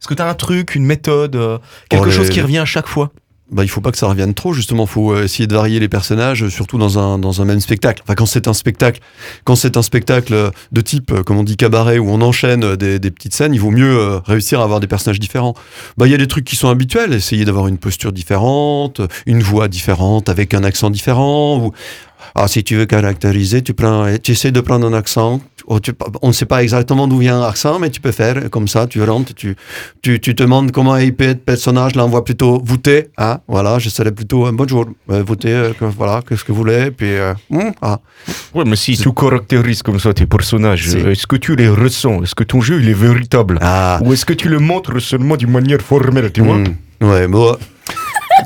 [0.02, 2.60] Est-ce que tu as un truc, une méthode, euh, quelque Oh, les- chose qui revient
[2.60, 3.12] à chaque fois?
[3.50, 4.86] Bah, il faut pas que ça revienne trop, justement.
[4.86, 8.04] Faut euh, essayer de varier les personnages, euh, surtout dans un, dans un même spectacle.
[8.04, 9.00] Enfin, quand c'est un spectacle,
[9.46, 13.00] quand c'est un spectacle euh, de type, comme on dit, cabaret, où on enchaîne des,
[13.00, 15.54] des petites scènes, il vaut mieux réussir à avoir des personnages différents.
[15.96, 17.14] Bah, il y a des trucs qui sont habituels.
[17.14, 21.58] Essayer d'avoir une posture différente, une voix différente, avec un accent différent.
[21.60, 21.72] Ou...
[22.40, 25.42] Ah, si tu veux caractériser, tu, prends, tu essaies de prendre un accent.
[25.66, 28.68] Oh, tu- on ne sait pas exactement d'où vient l'accent, mais tu peux faire comme
[28.68, 28.86] ça.
[28.86, 29.56] Tu rentres, tu,
[30.04, 31.96] tu, demandes comment il peut être personnage.
[31.96, 33.08] Là, on voit plutôt voûté.
[33.18, 34.86] Hein, voilà, je serais plutôt un bonjour.
[35.10, 36.92] Euh, voûté, euh, que- voilà, qu'est-ce que vous voulez.
[36.92, 38.00] Puis, euh, hum, ah.
[38.54, 40.98] Ouais, mais si tu caractérises comme ça tes personnages, Si.
[40.98, 42.22] est-ce que tu les ressens?
[42.22, 43.58] Est-ce que ton jeu il est véritable?
[43.62, 44.00] Ah.
[44.06, 46.56] Ou est-ce que tu le montres seulement d'une manière formelle, tu vois?
[46.58, 46.66] Hum,
[47.02, 47.56] Ouais, bon.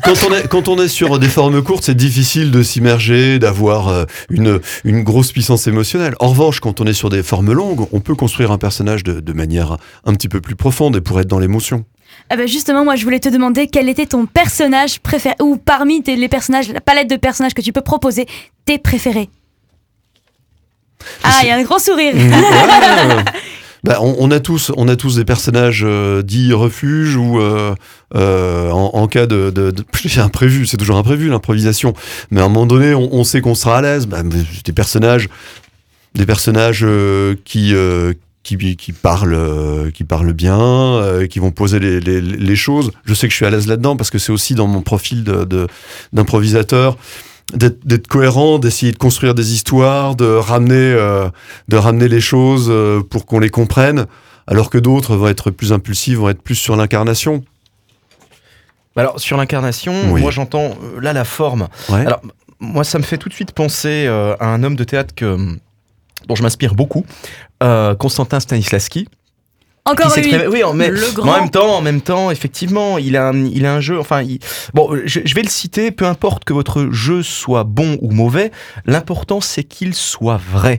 [0.04, 3.88] Quand on, est, quand on est sur des formes courtes, c'est difficile de s'immerger, d'avoir
[3.90, 6.16] euh, une, une grosse puissance émotionnelle.
[6.20, 9.20] En revanche, quand on est sur des formes longues, on peut construire un personnage de,
[9.20, 11.86] de manière un petit peu plus profonde et pour être dans l'émotion.
[12.30, 16.02] Ah bah justement, moi je voulais te demander quel était ton personnage préféré, ou parmi
[16.04, 18.26] tes- les personnages, la palette de personnages que tu peux proposer,
[18.66, 19.30] tes préférés?
[21.24, 22.14] Ah, il y a un grand sourire.
[22.16, 23.24] Ouais.
[23.84, 27.74] Bah, on, a tous, on a tous des personnages euh, dits refuge ou euh,
[28.14, 29.74] euh, en, cas de, de,
[30.20, 31.94] imprévu, c'est toujours imprévu l'improvisation.
[32.30, 34.06] Mais à un moment donné, on, sait qu'on sera à l'aise.
[34.06, 35.30] Bah, des personnages,
[36.14, 36.86] des personnages
[37.44, 37.74] qui
[38.44, 42.92] qui, parlent, qui bien, qui vont poser les, choses.
[43.06, 45.24] Je sais que je suis à l'aise là-dedans parce que c'est aussi dans mon profil
[46.14, 46.98] d'improvisateur
[47.54, 51.30] d'être cohérent, d'essayer de construire des histoires, de ramener, euh,
[51.68, 54.06] de ramener les choses euh, pour qu'on les comprenne,
[54.48, 57.44] alors que d'autres vont être plus impulsifs, vont être plus sur l'incarnation.
[58.96, 60.22] Alors, sur l'incarnation, Oui.
[60.22, 61.68] moi j'entends euh, là la forme.
[61.90, 62.06] Ouais.
[62.06, 62.22] Alors,
[62.60, 65.38] moi, ça me fait tout de suite penser euh, à un homme de théâtre que,
[66.28, 67.06] dont je m'inspire beaucoup,
[68.00, 69.08] Constantin Stanislavski.
[69.86, 70.30] Encore qui lui.
[70.30, 71.32] s'exprime- Oui, en, Le mais grand.
[71.34, 74.00] en même temps, en même temps, effectivement, il a un, il a un jeu.
[74.00, 74.40] Enfin, il-
[74.74, 75.92] bon, je, je vais le citer.
[75.92, 78.52] Peu importe que votre jeu soit bon ou mauvais,
[78.86, 80.78] l'important c'est qu'il soit vrai.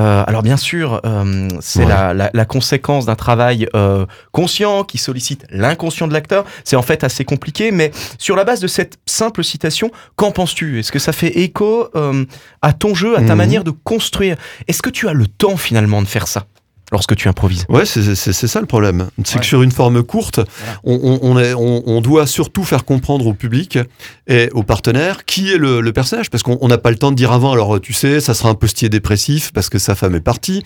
[0.00, 1.86] Euh, alors bien sûr, euh, c'est Ouais.
[1.88, 6.44] la, la- la conséquence d'un travail euh, conscient qui sollicite l'inconscient de l'acteur.
[6.64, 10.78] C'est en fait assez compliqué, mais sur la base de cette simple citation, qu'en penses-tu?
[10.78, 12.24] Est-ce que ça fait écho euh,
[12.62, 13.38] à ton jeu, à ta Mhm.
[13.38, 14.36] manière de construire?
[14.68, 16.44] Est-ce que tu as le temps finalement de faire ça?
[16.92, 17.64] Lorsque tu improvises.
[17.68, 19.08] Ouais, c'est ça le problème.
[19.24, 19.40] C'est Ouais.
[19.40, 20.40] que sur une forme courte,
[20.84, 23.78] on, on- on est, on, on doit surtout faire comprendre au public
[24.26, 27.10] et aux partenaires qui est le, le personnage, parce qu'on on n'a pas le temps
[27.10, 27.52] de dire avant.
[27.52, 30.62] Alors tu sais, ça sera un postier dépressif parce que sa femme est partie,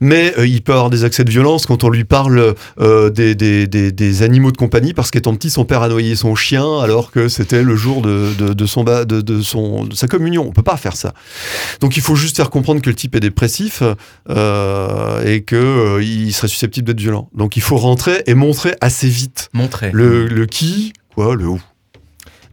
[0.00, 3.34] mais euh, il peut avoir des accès de violence quand on lui parle euh, des,
[3.34, 6.78] des, des, des animaux de compagnie, parce qu'étant petit, son père a noyé son chien
[6.80, 10.08] alors que c'était le jour de, de, de son, ba- de, de son de sa
[10.08, 10.44] communion.
[10.48, 11.12] On peut pas faire ça.
[11.80, 13.82] Donc il faut juste faire comprendre que le type est dépressif
[14.30, 17.28] euh, et que euh, il serait susceptible d'être violent.
[17.34, 19.90] Donc il faut rentrer et montrer assez vite Montrer.
[19.92, 21.60] le, le qui, quoi, le où.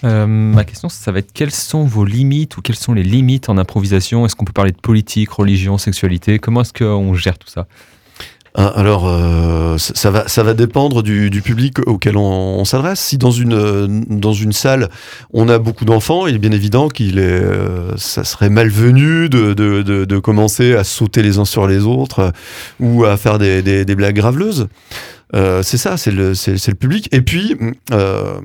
[0.03, 3.47] Euh, ma question, ça va être quelles sont vos limites ou quelles sont les limites
[3.47, 4.25] en improvisation?
[4.25, 6.39] Est-ce qu'on peut parler de politique, religion, sexualité?
[6.39, 7.67] Comment est-ce qu'on gère tout ça?
[8.55, 12.99] Alors, euh, ça, va, ça va dépendre du, du public auquel on, s'adresse.
[12.99, 14.89] Si dans une, euh, dans une salle,
[15.33, 19.53] on a beaucoup d'enfants, il est bien évident qu'il est, euh, ça serait malvenu de,
[19.53, 22.31] de, de, de commencer à sauter les uns sur les autres euh,
[22.79, 24.67] ou à faire des, des, des blagues graveleuses.
[25.35, 27.09] Euh, c'est ça, c'est le, c'est, le public.
[27.11, 27.57] Et puis,
[27.91, 28.35] euh,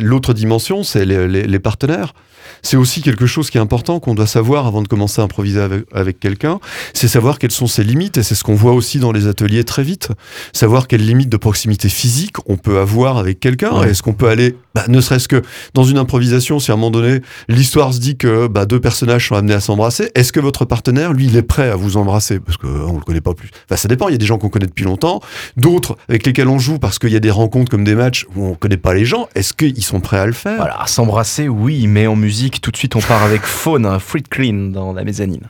[0.00, 2.14] l'autre dimension, c'est les, les partenaires.
[2.64, 5.60] C'est aussi quelque chose qui est important qu'on doit savoir avant de commencer à improviser
[5.60, 6.58] avec, avec quelqu'un.
[6.94, 8.16] C'est savoir quelles sont ses limites.
[8.16, 10.08] Et c'est ce qu'on voit aussi dans les ateliers très vite.
[10.52, 13.80] Savoir quelles limites de proximité physique on peut avoir avec quelqu'un.
[13.80, 13.90] Ouais.
[13.90, 15.42] Est-ce qu'on peut aller, bah, ne serait-ce que
[15.74, 19.28] dans une improvisation, si à un moment donné, l'histoire se dit que bah, deux personnages
[19.28, 22.40] sont amenés à s'embrasser, est-ce que votre partenaire, lui, il est prêt à vous embrasser?
[22.40, 23.50] Parce qu'on ne le connaît pas plus.
[23.68, 24.08] Enfin, ça dépend.
[24.08, 25.20] Il y a des gens qu'on connaît depuis longtemps.
[25.58, 28.46] D'autres avec lesquels on joue parce qu'il y a des rencontres comme des matchs où
[28.46, 29.28] on ne connaît pas les gens.
[29.34, 30.56] Est-ce qu'ils sont prêts à le faire?
[30.56, 34.22] Voilà, s'embrasser, oui, mais en musique, tout de suite, on part avec Faune, un Fruit
[34.22, 35.48] Clean dans la mezzanine.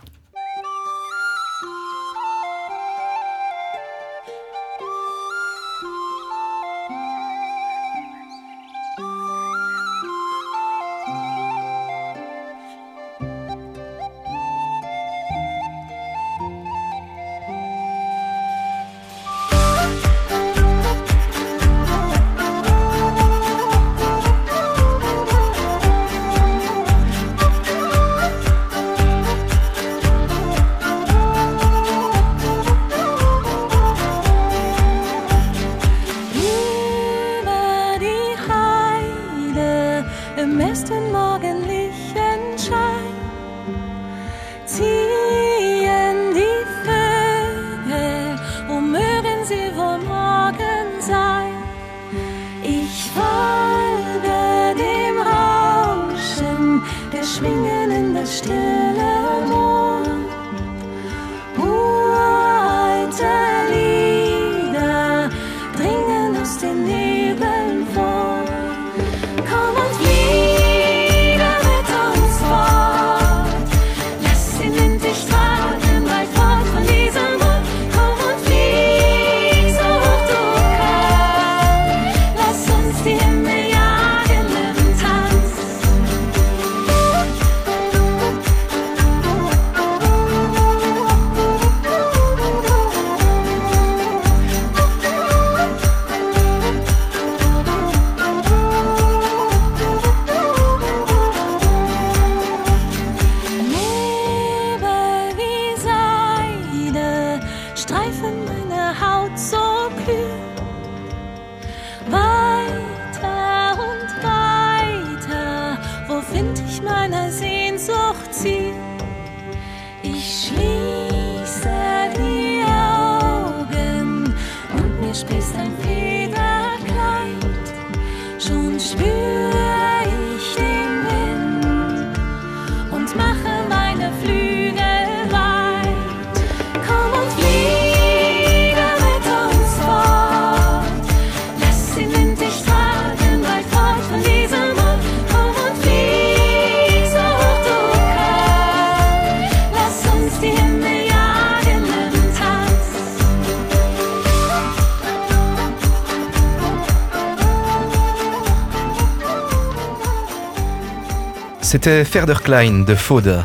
[161.74, 163.42] C'était Ferder Klein de Faude.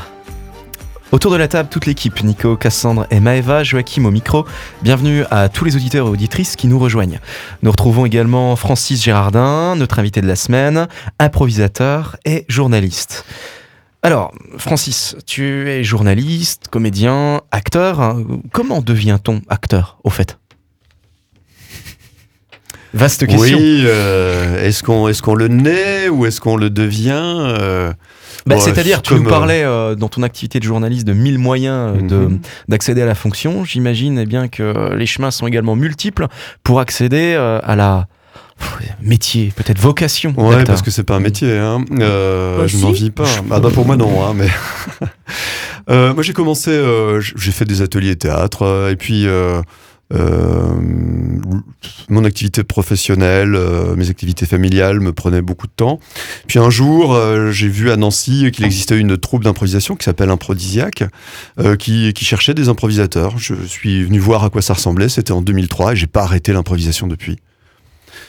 [1.12, 4.46] Autour de la table, toute l'équipe, Nico, Cassandre et Maeva, Joachim au micro.
[4.84, 7.20] Bienvenue à tous les auditeurs et auditrices qui nous rejoignent.
[7.64, 10.88] Nous retrouvons également Francis Gérardin, notre invité de la semaine,
[11.18, 13.26] improvisateur et journaliste.
[14.04, 18.16] Alors, Francis, tu es journaliste, comédien, acteur.
[18.52, 20.38] Comment devient-on acteur, au fait?
[22.94, 23.58] Vaste question.
[23.58, 27.92] Oui, euh, est-ce qu'on est qu'on le naît ou est-ce qu'on le devient euh,
[28.50, 31.38] Bah, bon, C'est-à-dire, tu nous euh, parlais euh, dans ton activité de journaliste de mille
[31.40, 32.40] moyens euh, de- Mhm.
[32.68, 33.64] d'accéder à la fonction.
[33.64, 36.28] J'imagine eh bien que les chemins sont également multiples
[36.64, 38.08] pour accéder euh, à la
[39.02, 40.34] métier, peut-être vocation.
[40.36, 41.58] Ouais, parce que c'est pas un métier.
[41.58, 41.86] Hein.
[42.00, 43.24] Euh, je n'en vis pas.
[43.52, 44.48] Ah bah pour moi non, hein, mais
[45.90, 49.26] Euh, moi j'ai commencé, euh, j'ai fait des ateliers théâtre euh, et puis
[52.10, 56.00] mon activité professionnelle, euh, mes activités familiales me prenaient beaucoup de temps.
[56.48, 60.30] Puis un jour, euh, j'ai vu à Nancy qu'il existait une troupe d'improvisation qui s'appelle
[60.30, 61.04] Improdisiaque,
[61.60, 63.38] euh, qui, qui cherchait des improvisateurs.
[63.38, 65.10] Je suis venu voir à quoi ça ressemblait.
[65.10, 67.38] C'était en 2003 et j'ai pas arrêté l'improvisation depuis.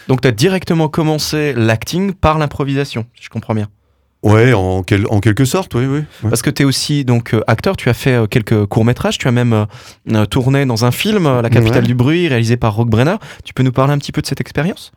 [0.09, 3.69] Donc, tu as directement commencé l'acting par l'improvisation, si je comprends bien.
[4.23, 5.99] Ouais, en, quel- en quelque sorte, oui, oui.
[6.23, 6.29] Ouais.
[6.29, 9.27] Parce que tu es aussi donc euh, acteur, tu as fait euh, quelques courts-métrages, tu
[9.29, 9.67] as même
[10.13, 11.87] euh, tourné dans un film, La capitale Ouais.
[11.89, 13.17] du bruit, réalisé par Rockbrenner.
[13.45, 14.93] Tu peux nous parler un petit peu de cette expérience?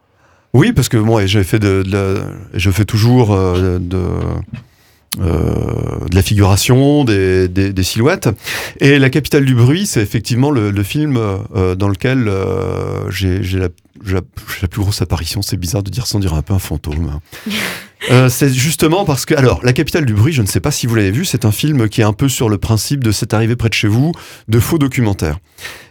[0.53, 2.21] Oui, parce que moi, j'ai fait de, de la,
[2.53, 3.97] je fais toujours euh, de,
[5.19, 8.29] euh, de la figuration, des, des, des silhouettes.
[8.79, 13.39] Et La capitale du bruit, c'est effectivement le, le film euh, dans lequel euh, j'ai
[13.57, 13.69] la,
[14.69, 15.41] plus grosse apparition.
[15.41, 17.19] C'est bizarre de dire ça, on dirait un peu un fantôme.
[18.11, 20.87] Euh, c'est justement parce que, alors, La capitale du bruit, je ne sais pas si
[20.87, 23.33] vous l'avez vu, c'est un film qui est un peu sur le principe de C'est
[23.33, 24.11] arrivé près de chez vous,
[24.47, 25.37] de faux documentaires.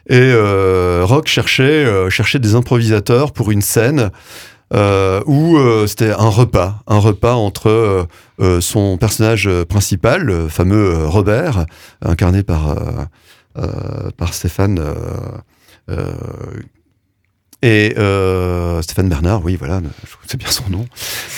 [0.09, 4.11] Et euh, Rock cherchait, euh, cherchait des improvisateurs pour une scène
[4.75, 8.07] euh, où c'était un repas, un repas entre
[8.61, 11.67] son personnage principal, le fameux Robert,
[12.03, 12.75] incarné par,
[14.17, 14.83] par Stéphane.
[17.63, 19.81] Et euh, Stéphane Bernard, oui, voilà,
[20.27, 20.85] c'est bien son nom.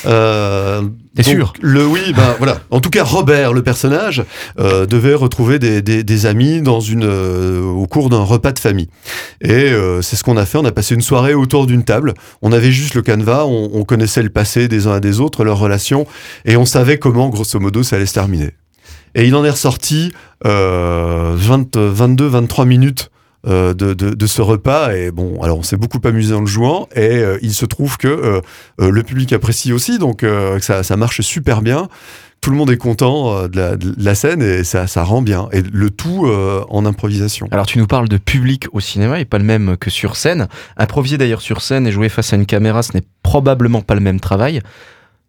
[0.07, 0.83] Euh,
[1.15, 2.61] T'es sûr Le oui, ben voilà.
[2.71, 4.25] En tout cas, Robert, le personnage,
[4.59, 8.59] euh, devait retrouver des, des, des amis dans une, euh, au cours d'un repas de
[8.59, 8.89] famille.
[9.43, 10.57] Et euh, c'est ce qu'on a fait.
[10.57, 12.15] On a passé une soirée autour d'une table.
[12.41, 13.45] On avait juste le canevas.
[13.45, 16.07] On, on connaissait le passé des uns et des autres, leurs relations,
[16.47, 18.53] et on savait comment, grosso modo, ça allait se terminer.
[19.15, 20.13] Et il en est ressorti
[20.47, 23.11] euh, 20, 22, 23 minutes
[23.47, 24.95] de, de, de ce repas.
[24.95, 26.89] Et bon, alors on s'est beaucoup amusé en le jouant.
[26.95, 28.41] Et euh, il se trouve que euh,
[28.81, 31.89] euh, le public apprécie aussi, donc euh, ça, ça marche super bien.
[32.41, 35.23] Tout le monde est content euh, de, la, de la scène et ça, ça rend
[35.23, 35.49] bien.
[35.53, 37.49] Et le tout euh, en improvisation.
[37.51, 40.49] Alors tu nous parles de public au cinéma et pas le même que sur scène.
[40.77, 44.03] Improviser d'ailleurs sur scène et jouer face à une caméra, ce n'est probablement pas le
[44.03, 44.61] même travail.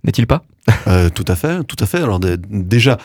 [0.03, 0.43] N'est-il pas?
[0.87, 1.99] Euh, tout à fait, tout à fait.
[1.99, 2.97] Alors dé- déjà,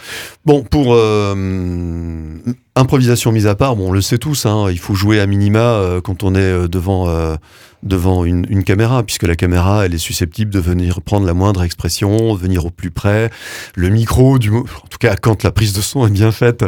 [0.45, 2.35] bon, pour euh,
[2.77, 5.59] improvisation mise à part, bon, on le sait tous, hein, il faut jouer à minima
[5.59, 7.37] euh, quand on est euh, devant euh,
[7.83, 11.63] devant une, une caméra, puisque la caméra, elle est susceptible de venir prendre la moindre
[11.63, 13.31] expression, venir au plus près.
[13.75, 16.65] Le micro, du, en tout cas quand la prise de son est bien faite,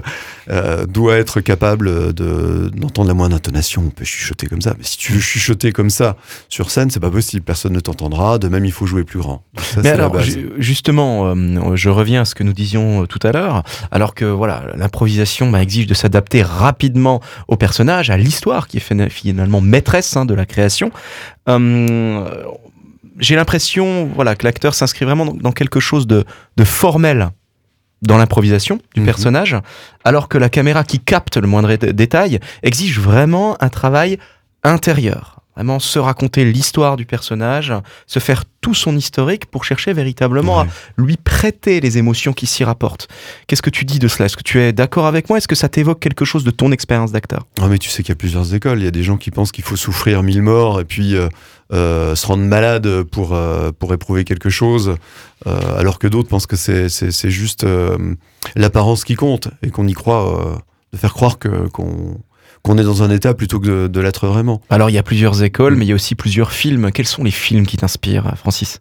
[0.51, 3.85] euh, doit être capable de d'entendre la moindre intonation.
[3.87, 6.17] On peut chuchoter comme ça, mais si tu veux chuchoter comme ça
[6.49, 7.43] sur scène, c'est pas possible.
[7.45, 8.39] Personne ne t'entendra.
[8.39, 9.45] De même, il faut jouer plus grand.
[9.55, 10.17] Donc ça, Mais alors,
[10.59, 11.35] justement,
[11.77, 15.63] je reviens à ce que nous disions tout à l'heure, alors que voilà, l'improvisation bah,
[15.63, 20.35] exige de s'adapter rapidement au personnage, à l'histoire qui est fina- finalement maîtresse hein, de
[20.35, 20.91] la création.
[21.49, 22.25] Euh,
[23.19, 26.25] J'ai l'impression, voilà, que l'acteur s'inscrit vraiment dans, quelque chose de,
[26.57, 27.29] de formel
[28.01, 29.07] dans l'improvisation du Mhm.
[29.07, 29.57] personnage,
[30.05, 34.19] alors que la caméra qui capte le moindre dé- détail exige vraiment un travail
[34.65, 35.32] intérieur.
[35.55, 37.75] Vraiment se raconter l'histoire du personnage,
[38.07, 42.65] se faire tout son historique pour chercher véritablement à lui prêter les émotions qui s'y
[42.65, 43.09] rapportent.
[43.47, 44.27] Qu'est-ce que tu dis de cela?
[44.27, 45.37] Est-ce que tu es d'accord avec moi?
[45.37, 47.47] Est-ce que ça t'évoque quelque chose de ton expérience d'acteur?
[47.61, 48.79] Ah mais tu sais qu'il y a plusieurs écoles.
[48.79, 51.29] Il y a des gens qui pensent qu'il faut souffrir mille morts et puis euh,
[51.73, 54.97] euh, se rendre malade pour, euh, pour éprouver quelque chose,
[55.45, 57.67] alors que d'autres pensent que c'est, c'est, c'est juste
[58.55, 60.63] l'apparence qui compte et qu'on y croit,
[60.93, 62.21] de faire croire que, qu'on,
[62.63, 64.61] qu'on est dans un état plutôt que de, de l'être vraiment.
[64.71, 66.91] Alors il y a plusieurs écoles, mais il y a aussi plusieurs films.
[66.93, 68.81] Quels sont les films qui t'inspirent, Francis?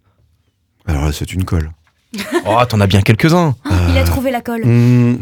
[0.86, 1.71] Alors là, c'est une colle.
[2.45, 3.55] Oh, t'en as bien quelques-uns.
[3.89, 4.65] Il a trouvé la colle.
[4.65, 5.17] Hmm,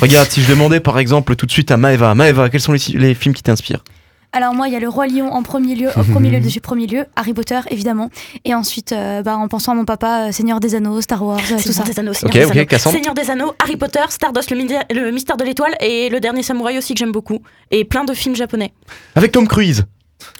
[0.00, 2.78] Regarde, si je demandais par exemple tout de suite à Maeva, Maeva, quels sont les,
[2.94, 3.82] les films qui t'inspirent?
[4.36, 6.60] Alors moi, il y a le roi lion en premier lieu, au premier lieu de
[6.60, 8.10] premier lieu, Harry Potter évidemment,
[8.44, 11.38] et ensuite, euh, bah, en pensant à mon papa, euh, Seigneur des Anneaux, Star Wars,
[11.38, 11.82] euh, tout Seigneur ça.
[11.84, 12.90] des Anneaux, Seigneur Ok, des ok, Anneaux.
[12.92, 14.58] Seigneur des Anneaux, Harry Potter, Stardust, le,
[14.94, 17.38] le mystère de l'étoile et le dernier samouraï aussi que j'aime beaucoup.
[17.70, 18.74] Et plein de films japonais.
[19.14, 19.86] Avec Tom Cruise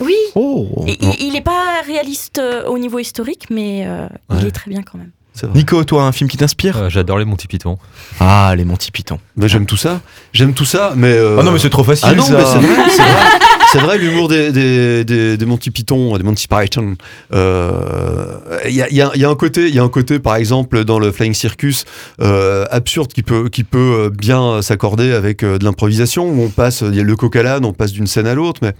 [0.00, 4.46] Oui, Oh et il, il est pas réaliste euh, au niveau historique, mais euh, il
[4.46, 5.12] est très bien quand même.
[5.54, 7.76] Nico, toi, un film qui t'inspire Euh, J'adore les Monty Python.
[8.20, 9.18] Ah, les Monty Python.
[9.36, 10.00] Mais j'aime tout ça.
[10.32, 11.12] J'aime tout ça, mais.
[11.12, 12.08] euh, Ah non, mais c'est trop facile.
[12.10, 12.32] Ah non, ça.
[12.36, 13.12] mais c'est vrai,
[13.80, 13.98] c'est vrai.
[13.98, 16.96] l'humour des, des, des, des Monty Python, des Monty Python.
[17.32, 19.82] euh, Il y, a, il y a- il y a un côté, il y a
[19.82, 21.84] un côté, par exemple, dans le Flying Circus,
[22.20, 26.82] euh, absurde qui peut, qui peut bien s'accorder avec euh, de l'improvisation, où on passe,
[26.86, 28.60] il y a le coq à l'âne, on passe d'une scène à l'autre.
[28.62, 28.72] Mais,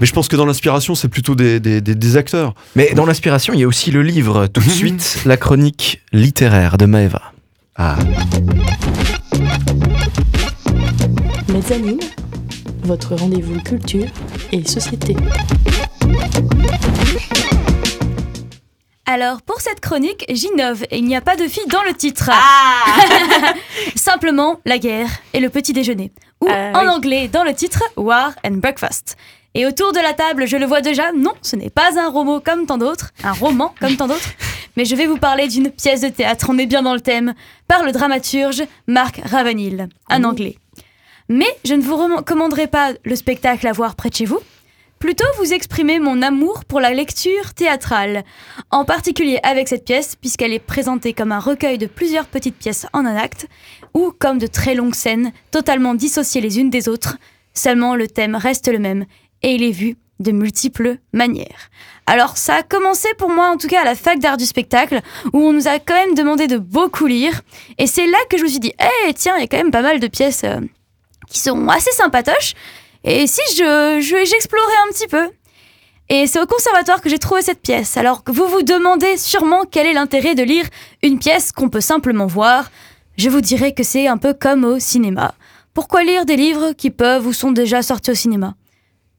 [0.00, 2.54] mais je pense que dans l'inspiration, c'est plutôt des, des, des, des acteurs.
[2.76, 4.46] Mais dans l'inspiration, il y a aussi le livre.
[4.46, 7.22] Tout de suite, la chronique littéraire de Maeva.
[7.76, 7.96] Ah.
[11.52, 11.98] Mezzanine,
[12.84, 14.06] votre rendez-vous culture
[14.52, 15.16] et société.
[19.06, 22.30] Alors, pour cette chronique, j'innove et il n'y a pas de fille dans le titre.
[23.96, 26.12] Simplement la guerre et le petit déjeuner.
[26.40, 26.88] Ou Ah, en oui.
[26.88, 29.16] anglais, dans le titre, War and Breakfast.
[29.54, 32.38] Et autour de la table, je le vois déjà, non, ce n'est pas un roman
[32.38, 34.30] comme tant d'autres, un roman comme tant d'autres,
[34.76, 37.34] mais je vais vous parler d'une pièce de théâtre, on est bien dans le thème,
[37.66, 40.56] par le dramaturge Mark Ravenhill, un anglais.
[41.32, 44.40] Mais je ne vous recommanderai pas le spectacle à voir près de chez vous,
[44.98, 48.24] plutôt vous exprimer mon amour pour la lecture théâtrale,
[48.72, 52.88] en particulier avec cette pièce, puisqu'elle est présentée comme un recueil de plusieurs petites pièces
[52.92, 53.46] en un acte,
[53.94, 57.16] ou comme de très longues scènes, totalement dissociées les unes des autres,
[57.54, 59.04] seulement le thème reste le même,
[59.44, 61.70] et il est vu de multiples manières.
[62.06, 65.00] Alors ça a commencé pour moi en tout cas à la fac d'art du spectacle,
[65.32, 67.42] où on nous a quand même demandé de beaucoup lire,
[67.78, 68.72] et c'est là que je me suis dit,
[69.06, 70.58] eh tiens, il y a quand même pas mal de pièces euh,
[71.30, 72.52] qui sont assez sympatoches,
[73.04, 75.30] et si je, je j'explorais un petit peu
[76.12, 77.96] et c'est au conservatoire que j'ai trouvé cette pièce.
[77.96, 80.66] Alors que vous vous demandez sûrement quel est l'intérêt de lire
[81.04, 82.70] une pièce qu'on peut simplement voir,
[83.16, 85.34] je vous dirais que c'est un peu comme au cinéma.
[85.72, 88.56] Pourquoi lire des livres qui peuvent ou sont déjà sortis au cinéma?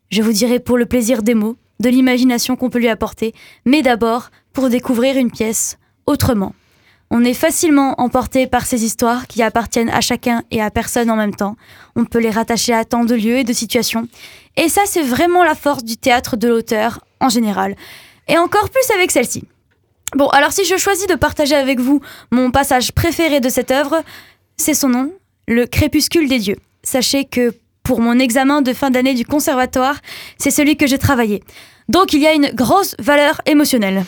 [0.09, 3.33] Je vous dirais pour le plaisir des mots, de l'imagination qu'on peut lui apporter,
[3.65, 6.53] mais d'abord pour découvrir une pièce autrement.
[7.13, 11.17] On est facilement emporté par ces histoires qui appartiennent à chacun et à personne en
[11.17, 11.57] même temps.
[11.97, 14.07] On peut les rattacher à tant de lieux et de situations.
[14.55, 17.75] Et ça, c'est vraiment la force du théâtre de l'auteur en général.
[18.29, 19.43] Et encore plus avec celle-ci.
[20.15, 21.99] Bon, alors si je choisis de partager avec vous
[22.31, 24.03] mon passage préféré de cette œuvre,
[24.55, 25.11] c'est son nom,
[25.49, 26.57] Le Crépuscule des Dieux.
[26.81, 27.53] Sachez que
[27.83, 29.97] pour mon examen de fin d'année du conservatoire,
[30.37, 31.43] c'est celui que j'ai travaillé.
[31.89, 34.05] Donc il y a une grosse valeur émotionnelle.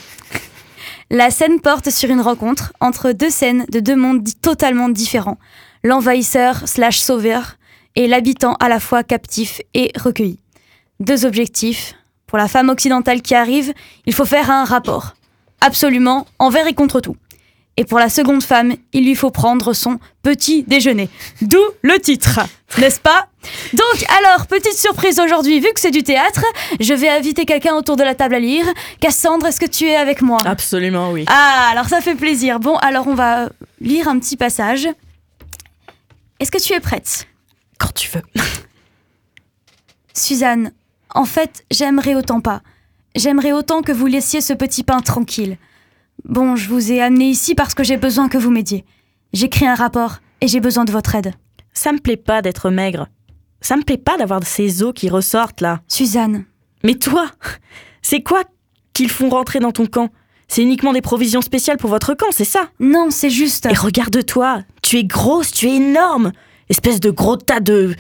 [1.16, 5.38] La scène porte sur une rencontre entre deux scènes de deux mondes totalement différents.
[5.84, 7.58] L'envahisseur slash sauveur
[7.96, 10.40] et l'habitant à la fois captif et recueilli.
[11.00, 11.94] Deux objectifs.
[12.26, 13.76] Pour la femme occidentale qui arrive,
[14.08, 15.14] il faut faire un rapport.
[15.62, 17.16] Absolument, envers et contre tout.
[17.78, 21.10] Et pour la seconde femme, il lui faut prendre son petit déjeuner.
[21.44, 22.40] D'où le titre,
[22.80, 23.28] n'est-ce pas
[23.74, 26.44] Donc alors, petite surprise aujourd'hui, vu que c'est du théâtre,
[26.80, 28.66] je vais inviter quelqu'un autour de la table à lire.
[29.00, 30.42] Cassandre, est-ce que tu es avec moi?
[30.46, 31.26] Absolument, oui.
[31.28, 32.60] ah, alors ça fait plaisir.
[32.60, 33.50] Bon, alors on va
[33.82, 34.88] lire un petit passage.
[36.40, 37.28] Est-ce que tu es prête?
[37.80, 38.24] Quand tu veux.
[40.14, 40.72] Suzanne,
[41.14, 42.62] en fait, j'aimerais autant pas.
[43.16, 45.58] J'aimerais autant que vous laissiez ce petit pain tranquille.
[46.26, 48.86] Bon, je vous ai amené ici parce que j'ai besoin que vous m'aidiez.
[49.34, 51.34] J'écris un rapport et j'ai besoin de votre aide.
[51.74, 53.08] Ça me plaît pas d'être maigre.
[53.64, 55.80] Ça me plaît pas d'avoir ces os qui ressortent là.
[55.88, 56.44] Suzanne,
[56.84, 57.28] Mais toi,
[58.02, 58.44] c'est quoi
[58.94, 60.10] qu'ils font rentrer dans ton camp?
[60.50, 62.68] C'est uniquement des provisions spéciales pour votre camp, c'est ça?
[62.80, 63.66] Non, c'est juste.
[63.66, 66.34] Et regarde-toi, tu es grosse, tu es énorme,
[66.70, 67.96] espèce de gros tas de.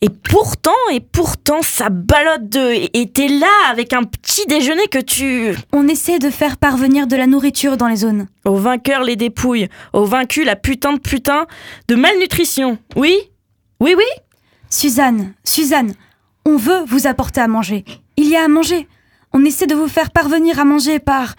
[0.00, 2.88] Et pourtant, et pourtant, ça ballotte de.
[2.96, 5.56] Et t'es là avec un petit déjeuner que tu.
[5.72, 8.28] On essaie de faire parvenir de la nourriture dans les zones.
[8.44, 11.46] Au vainqueur les dépouilles, au vaincu la putain de putain
[11.88, 12.78] de malnutrition.
[12.94, 13.18] Oui?
[13.80, 14.04] Oui, oui?
[14.74, 15.94] Suzanne, Suzanne,
[16.44, 17.84] on veut vous apporter à manger.
[18.16, 18.88] Il y a à manger.
[19.32, 21.36] On essaie de vous faire parvenir à manger par...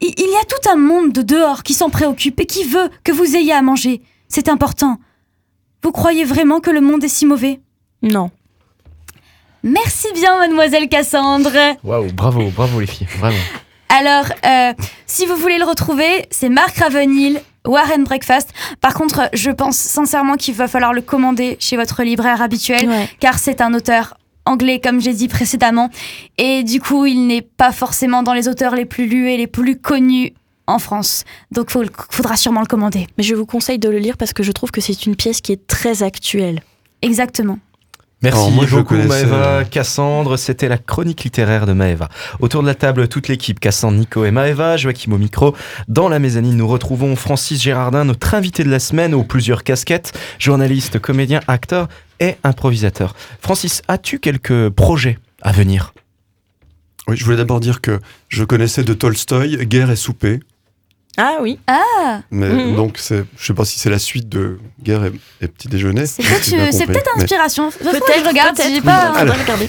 [0.00, 3.12] Il y a tout un monde de dehors qui s'en préoccupe et qui veut que
[3.12, 4.02] vous ayez à manger.
[4.26, 4.98] C'est important.
[5.84, 7.60] Vous croyez vraiment que le monde est si mauvais?
[8.02, 8.32] Non.
[9.62, 11.76] Merci bien, mademoiselle Cassandre.
[11.84, 13.38] Waouh, bravo, bravo les filles, vraiment.
[13.88, 14.72] Alors, euh,
[15.06, 18.52] si vous voulez le retrouver, c'est Marc Ravenhill, Warren Breakfast.
[18.80, 22.88] Par contre, je pense sincèrement qu'il va falloir le commander chez votre libraire habituel.
[22.88, 23.08] Ouais.
[23.20, 25.90] car c'est un auteur anglais, comme j'ai dit précédemment,
[26.38, 29.48] et du coup, il n'est pas forcément dans les auteurs les plus lus et les
[29.48, 30.32] plus connus
[30.68, 31.24] en France.
[31.50, 33.06] Donc, il faudra sûrement le commander.
[33.18, 35.40] Mais je vous conseille de le lire parce que je trouve que c'est une pièce
[35.40, 36.62] qui est très actuelle.
[37.02, 37.58] Exactement.
[38.22, 42.08] Merci Alors, moi, je beaucoup Maëva, euh, Cassandre, c'était la chronique littéraire de Maëva.
[42.40, 45.54] Autour de la table, toute l'équipe, Cassandre, Nico et Maëva, Joachim au micro.
[45.88, 50.12] Dans la mezzanine, nous retrouvons Francis Gérardin, notre invité de la semaine aux plusieurs casquettes,
[50.38, 51.88] journaliste, comédien, acteur
[52.18, 53.14] et improvisateur.
[53.40, 55.92] Francis, as-tu quelques projets à venir?
[57.08, 60.40] Oui, je voulais d'abord dire que je connaissais de Tolstoï Guerre et souper.
[61.16, 62.76] Ah oui Ah, Mais Mhm.
[62.76, 66.06] donc, c'est, je sais pas si c'est la suite de Guerre et, et Petit Déjeuner.
[66.06, 67.70] c'est peut-être inspiration.
[67.70, 68.74] Peut-être, je regarde, peut-être.
[68.74, 69.12] j'ai pas...
[69.12, 69.68] Regarder.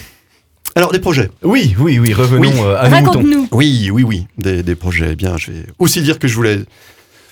[0.76, 1.32] Alors, des projets.
[1.44, 2.60] Oui, oui, oui, revenons Oui.
[2.60, 3.12] euh, à nos moutons.
[3.12, 3.48] Raconte-nous.
[3.52, 5.10] Oui, oui, oui, des, des projets.
[5.12, 6.60] Eh Bien, je vais aussi dire que je voulais,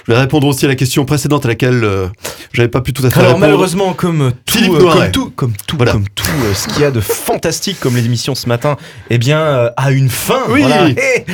[0.08, 2.08] je vais répondre aussi à la question précédente à laquelle euh,
[2.53, 3.45] j'avais pas pu tout à fait Alors répondre.
[3.45, 5.91] malheureusement, comme tout, euh, comme tout, comme tout, Voilà.
[5.93, 8.78] comme tout euh, ce qu'il y a de fantastique comme l'émission ce matin,
[9.10, 10.41] eh bien, euh, a une fin.
[10.49, 10.62] Oui.
[10.62, 10.89] Voilà.
[10.89, 11.26] Et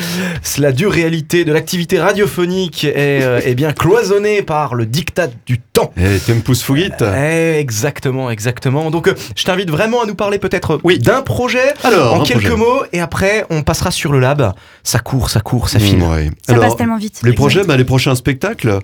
[0.58, 5.60] la dure réalité de l'activité radiophonique est euh, eh bien cloisonnée par le diktat du
[5.60, 5.92] temps.
[5.98, 6.92] Eh, Tempus Fugit.
[7.02, 8.90] Eh, exactement, exactement.
[8.92, 11.00] Donc, euh, je t'invite vraiment à nous parler peut-être Oui.
[11.00, 12.56] d'un projet Alors, en quelques projet.
[12.58, 14.54] mots, et après, on passera sur le lab.
[14.84, 16.02] Ça court, ça court, ça file.
[16.04, 16.30] Ouais.
[16.46, 17.20] Ça Alors, passe tellement vite.
[17.24, 18.80] Les projets, bah, les prochains spectacles, siècle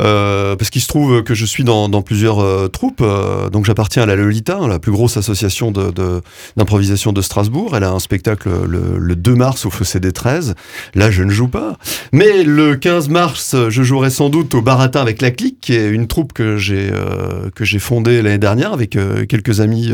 [0.00, 4.02] euh, parce qu'il se trouve que je suis dans, plusieurs euh, troupes, euh, donc j'appartiens
[4.02, 5.72] à la Lolita, hein, la plus grosse association
[6.56, 7.76] d'improvisation de, Strasbourg.
[7.76, 10.54] Elle a un spectacle le, le 2 mars au Fossé des 13.
[10.94, 11.78] Là, je ne joue pas.
[12.12, 15.88] Mais le 15 mars, je jouerai sans doute au Baratin avec la Clique, qui est
[15.88, 19.90] une troupe que j'ai fondée l'année dernière avec quelques amis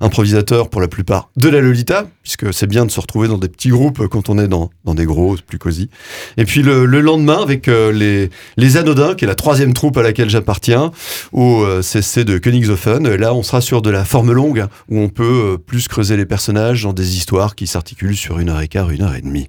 [0.00, 3.48] improvisateurs pour la plupart de la Lolita, puisque c'est bien de se retrouver dans des
[3.48, 5.88] petits groupes quand on est dans, des gros, plus cosy.
[6.36, 10.02] Et puis le, le lendemain, avec les, les Anodins, qui est la troisième troupe à
[10.02, 10.90] laquelle j'appartiens,
[11.30, 13.06] au euh, CSC de Königshofen.
[13.06, 16.16] Et Là, on sera sur de la forme longue, où on peut euh, plus creuser
[16.16, 19.20] les personnages dans des histoires qui s'articulent sur une heure et quart, une heure et
[19.20, 19.48] demie.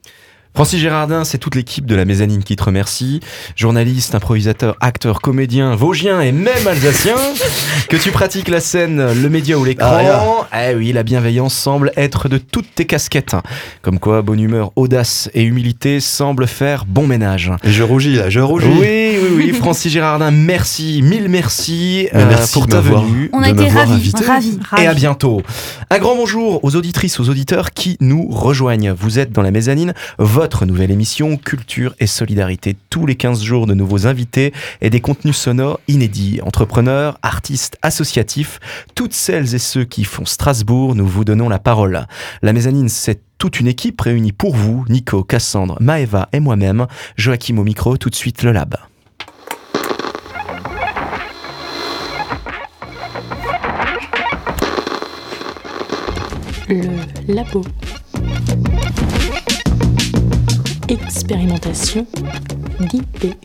[0.54, 3.22] Francis Gérardin, c'est toute l'équipe de la mezzanine qui te remercie.
[3.56, 7.16] Journaliste, improvisateur, acteur, comédien, vosgien et même alsacien.
[7.90, 10.46] que tu pratiques la scène, le média ou l'écran.
[10.54, 13.36] Eh oui, la bienveillance semble être de toutes tes casquettes.
[13.82, 17.52] Comme quoi, bonne humeur, audace et humilité semblent faire bon ménage.
[17.64, 18.68] Et je rougis, là, je rougis.
[18.68, 19.11] Oui,
[19.46, 23.30] oui, Francis Gérardin, merci, mille merci, euh, merci pour ta venue.
[23.34, 23.94] On de a été ravis.
[23.94, 24.26] invité.
[24.26, 24.60] Ravis.
[24.78, 25.42] Et à bientôt.
[25.90, 28.94] Un grand bonjour aux auditrices, aux auditeurs qui nous rejoignent.
[28.94, 32.76] Vous êtes dans la mezzanine, votre nouvelle émission Culture et Solidarité.
[32.90, 36.40] Tous les 15 jours de nouveaux invités et des contenus sonores inédits.
[36.44, 38.60] Entrepreneurs, artistes, associatifs,
[38.96, 42.06] toutes celles et ceux qui font Strasbourg, nous vous donnons la parole.
[42.42, 46.86] La mezzanine, c'est toute une équipe réunie pour vous, Nico, Cassandre, Maeva et moi-même.
[47.16, 48.76] Joachim au micro, tout de suite le lab.
[56.72, 57.66] Le labo.
[60.88, 62.08] Expérimentation
[62.80, 63.36] d'idées.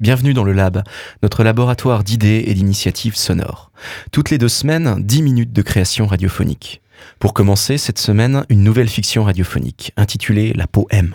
[0.00, 0.82] Bienvenue dans le Lab,
[1.22, 3.70] notre laboratoire d'idées et d'initiatives sonores.
[4.10, 6.82] Toutes les deux semaines, 10 minutes de création radiophonique.
[7.20, 11.14] Pour commencer, cette semaine, une nouvelle fiction radiophonique, intitulée La poème.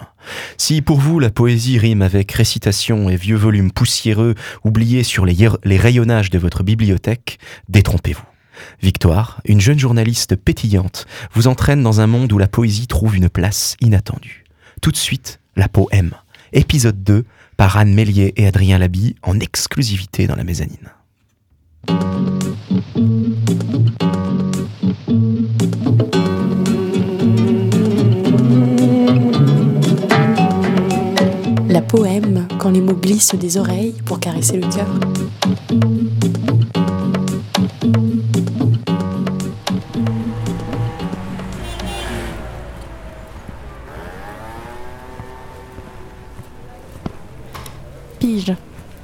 [0.55, 4.33] Si pour vous la poésie rime avec récitation et vieux volumes poussiéreux
[4.63, 8.23] oubliés sur les rayonnages de votre bibliothèque, détrompez-vous.
[8.81, 13.29] Victoire, une jeune journaliste pétillante, vous entraîne dans un monde où la poésie trouve une
[13.29, 14.45] place inattendue.
[14.81, 16.11] Tout de suite, La poème.
[16.53, 17.25] Épisode 2,
[17.57, 20.91] par Anne Mélier et Adrien Labi en exclusivité dans la mezzanine.
[31.69, 34.87] La poème, quand les mots glissent des oreilles pour caresser le cœur.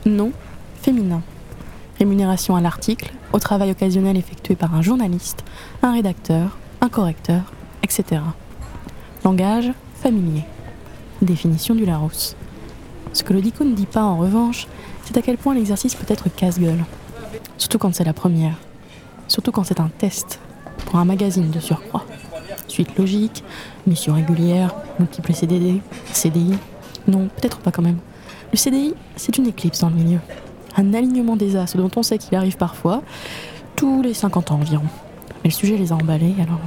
[0.05, 0.31] Nom
[0.81, 1.21] féminin.
[1.99, 5.43] Rémunération à l'article, au travail occasionnel effectué par un journaliste,
[5.83, 7.43] un rédacteur, un correcteur,
[7.83, 8.21] etc.
[9.23, 9.71] Langage
[10.01, 10.41] familier.
[11.21, 12.35] Définition du Larousse.
[13.13, 14.65] Ce que le dico ne dit pas en revanche,
[15.05, 16.83] c'est à quel point l'exercice peut être casse-gueule.
[17.59, 18.55] Surtout quand c'est la première.
[19.27, 20.39] Surtout quand c'est un test,
[20.87, 22.05] pour un magazine de surcroît.
[22.67, 23.43] Suite logique,
[23.85, 25.79] mission régulière, multiples CDD,
[26.11, 26.55] CDI.
[27.07, 27.99] Non, peut-être pas quand même.
[28.51, 30.19] Le CDI, c'est une éclipse dans le milieu.
[30.75, 33.01] Un alignement des as dont on sait qu'il arrive parfois,
[33.77, 34.83] tous les 50 ans environ.
[35.43, 36.59] Mais le sujet les a emballés, alors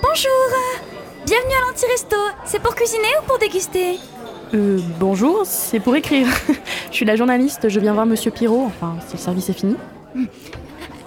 [0.00, 0.30] Bonjour
[1.26, 2.16] Bienvenue à l'Anti-Resto.
[2.44, 3.98] C'est pour cuisiner ou pour déguster
[4.54, 6.28] Euh, bonjour, c'est pour écrire.
[6.90, 9.76] je suis la journaliste, je viens voir Monsieur Pirot, enfin, si le service est fini.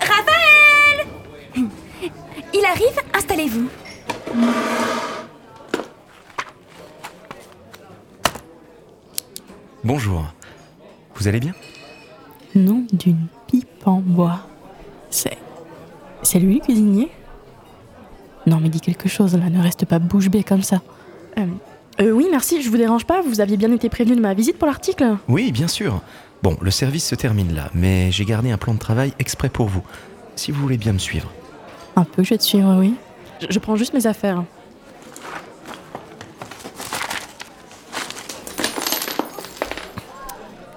[0.02, 1.08] Raphaël
[2.54, 3.70] Il arrive, installez-vous.
[9.86, 10.26] Bonjour.
[11.14, 11.54] Vous allez bien?
[12.56, 14.40] Nom d'une pipe en bois.
[15.12, 15.38] C'est.
[16.24, 17.12] C'est lui le cuisinier?
[18.48, 20.82] Non, mais dis quelque chose là, ne reste pas bouche bée comme ça.
[21.38, 21.46] Euh,
[22.02, 24.58] euh, oui, merci, je vous dérange pas, vous aviez bien été prévenu de ma visite
[24.58, 25.18] pour l'article?
[25.28, 26.02] Oui, bien sûr.
[26.42, 29.68] Bon, le service se termine là, mais j'ai gardé un plan de travail exprès pour
[29.68, 29.84] vous.
[30.36, 31.32] Si vous voulez bien me suivre.
[31.96, 32.96] Un peu, je vais te suivre, oui.
[33.40, 34.44] Je, je prends juste mes affaires.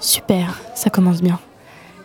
[0.00, 1.38] Super, ça commence bien.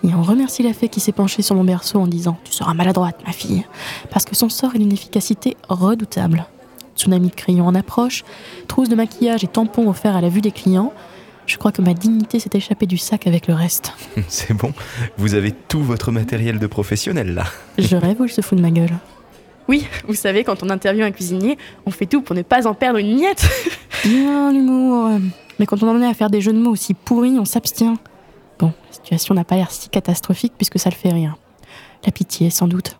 [0.04, 2.74] Et on remercie la fée qui s'est penchée sur mon berceau en disant Tu seras
[2.74, 3.66] maladroite, ma fille,
[4.10, 6.46] parce que son sort est d'une efficacité redoutable.
[6.98, 8.24] Tsunami de crayons en approche,
[8.68, 10.94] trousse de maquillage et tampons offerts à la vue des clients.
[11.46, 13.94] Je crois que ma dignité s'est échappée du sac avec le reste.
[14.28, 14.74] C'est bon,
[15.18, 17.46] vous avez tout votre matériel de professionnel là.
[17.78, 18.94] Je rêve ou il se fout de ma gueule?
[19.70, 22.74] Oui, vous savez, quand on interviewe un cuisinier, on fait tout pour ne pas en
[22.74, 23.48] perdre une miette.
[24.04, 25.12] Bien, l'humour.
[25.64, 27.96] Mais quand on en est à faire des jeux de mots aussi pourris, on s'abstient.
[28.60, 31.38] Bon, la situation n'a pas l'air si catastrophique puisque ça le fait rien.
[32.06, 33.00] La pitié, sans doute.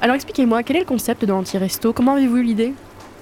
[0.00, 1.92] Alors expliquez-moi, quel est le concept de l'anti-resto?
[1.92, 2.72] Comment avez-vous eu l'idée?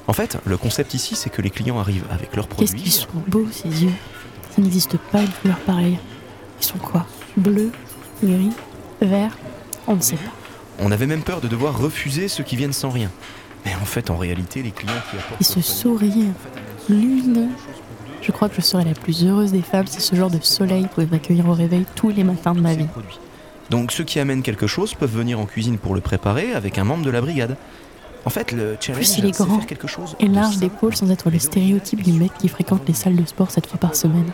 [0.06, 2.82] En fait, le concept ici, c'est que les clients arrivent avec leurs Qu'est-ce produits.
[2.82, 3.92] qu'ils sont beaux, ces yeux.
[4.54, 5.98] Ça n'existe pas une couleur pareille.
[6.60, 7.04] Ils sont quoi?
[7.36, 7.72] Bleu
[8.22, 8.52] Gris
[9.00, 9.36] Vert
[9.88, 10.30] On ne sait pas.
[10.78, 13.10] On avait même peur de devoir refuser ceux qui viennent sans rien.
[13.64, 15.40] Mais en fait, en réalité, les clients qui apportent.
[15.40, 16.32] Et ce sourire
[16.88, 17.48] lumineux.
[18.20, 20.86] Je crois que je serais la plus heureuse des femmes si ce genre de soleil
[20.86, 22.86] pouvait m'accueillir au réveil tous les matins de ma vie.
[23.70, 26.84] Donc ceux qui amènent quelque chose peuvent venir en cuisine pour le préparer avec un
[26.84, 27.56] membre de la brigade.
[28.24, 31.40] En fait, le challenge, il est grand quelque chose Et large d'épaule sans être le
[31.40, 34.30] stéréotype du mec qui fréquente les salles de sport sept fois par semaine.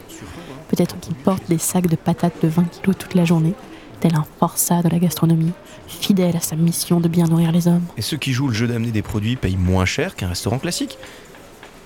[0.68, 3.54] Peut-être qu'il porte des sacs de patates de 20 kilos toute la journée,
[4.00, 5.52] tel un forçat de la gastronomie,
[5.89, 7.84] fidèle à sa mission de bien nourrir les hommes.
[7.97, 10.99] Et ceux qui jouent le jeu d'amener des produits payent moins cher qu'un restaurant classique.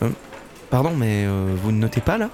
[0.03, 0.11] Euh,
[0.71, 2.31] pardon, mais euh, vous ne notez pas là?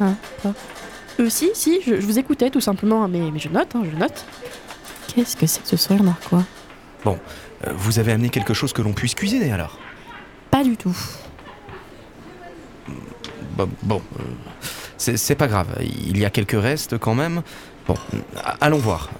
[0.00, 3.82] Euh, si, si, je, je vous écoutais tout simplement, hein, mais, mais je note, hein,
[3.90, 4.24] je note.
[5.08, 6.44] Qu'est-ce que c'est que ce sourire narquois?
[7.06, 7.14] Euh,
[7.74, 9.78] Vous avez amené quelque chose que l'on puisse cuisiner alors?
[10.50, 10.96] Pas du tout.
[13.56, 14.22] Bon, bon, euh,
[14.98, 17.42] c'est pas grave, il y a quelques restes quand même.
[17.88, 17.96] Bon,
[18.60, 19.10] allons voir.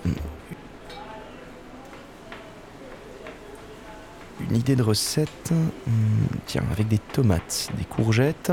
[4.40, 8.52] Une idée de recette hmm, Tiens, avec des tomates, des courgettes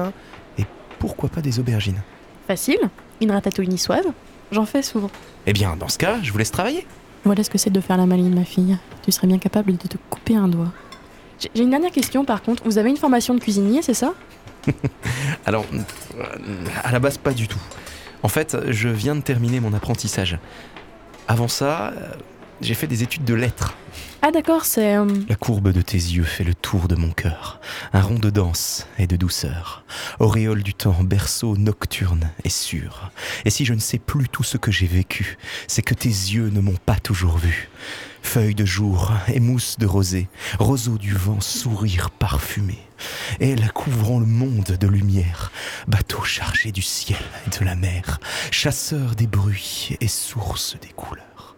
[0.57, 0.65] et
[0.99, 2.01] pourquoi pas des aubergines
[2.47, 2.79] Facile,
[3.21, 4.05] une ratatouille niçoise.
[4.51, 5.09] J'en fais souvent.
[5.45, 6.85] Eh bien, dans ce cas, je vous laisse travailler.
[7.23, 8.77] Voilà ce que c'est de faire la maline, ma fille.
[9.03, 10.71] Tu serais bien capable de te couper un doigt.
[11.39, 12.63] J'ai une dernière question par contre.
[12.63, 14.13] Vous avez une formation de cuisinier, c'est ça?
[15.45, 16.23] Alors, euh,
[16.83, 17.59] à la base, pas du tout.
[18.23, 20.37] En fait, je viens de terminer mon apprentissage.
[21.27, 22.11] Avant ça, euh,
[22.61, 23.75] j'ai fait des études de lettres.
[24.27, 24.95] Ah d'accord, c'est...
[24.97, 27.61] euh, La courbe de tes yeux fait le tour de mon cœur.
[27.93, 29.85] Un rond de danse et de douceur.
[30.19, 33.11] Auréole du temps, berceau nocturne et sûr.
[33.45, 36.49] Et si je ne sais plus tout ce que j'ai vécu, c'est que tes yeux
[36.49, 37.69] ne m'ont pas toujours vu.
[38.23, 42.79] Feuilles de jour et mousse de rosée, roseau du vent, sourire parfumé.
[43.39, 45.51] Elle couvrant le monde de lumière,
[45.87, 48.19] bateau chargé du ciel et de la mer,
[48.49, 51.55] chasseur des bruits et source des couleurs.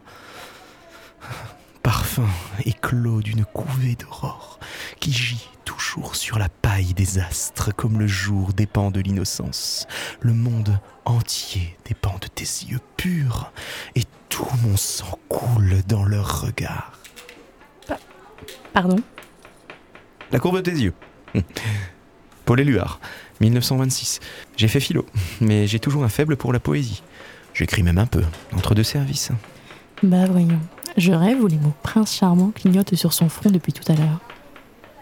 [1.87, 2.27] Parfum
[2.65, 4.59] éclos d'une couvée d'aurore
[4.99, 9.87] qui gît toujours sur la paille des astres comme le jour dépend de l'innocence.
[10.19, 13.53] Le monde entier dépend de tes yeux purs
[13.95, 16.91] et tout mon sang coule dans leur regard.
[18.73, 18.97] Pardon?
[20.33, 20.93] La courbe de tes yeux.
[22.43, 22.99] Paul Éluard,
[23.39, 24.19] 1926.
[24.57, 25.05] J'ai fait philo,
[25.39, 27.01] mais j'ai toujours un faible pour la poésie.
[27.53, 29.31] J'écris même un peu, entre deux services.
[30.03, 30.59] Bah voyons.
[30.97, 34.19] Je rêve où les mots prince charmant clignotent sur son front depuis tout à l'heure.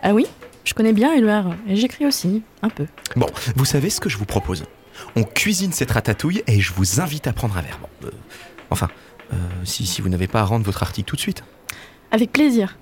[0.03, 0.25] Ah oui
[0.65, 2.85] Je connais bien Éluard, et j'écris aussi, un peu.
[3.15, 4.65] Bon, vous savez ce que je vous propose?
[5.15, 7.79] On cuisine cette ratatouille et je vous invite à prendre un verre.
[7.81, 8.11] Bon, euh,
[8.69, 8.89] enfin,
[9.33, 11.43] euh, si, si vous n'avez pas à rendre votre article tout de suite.
[12.11, 12.77] Avec plaisir.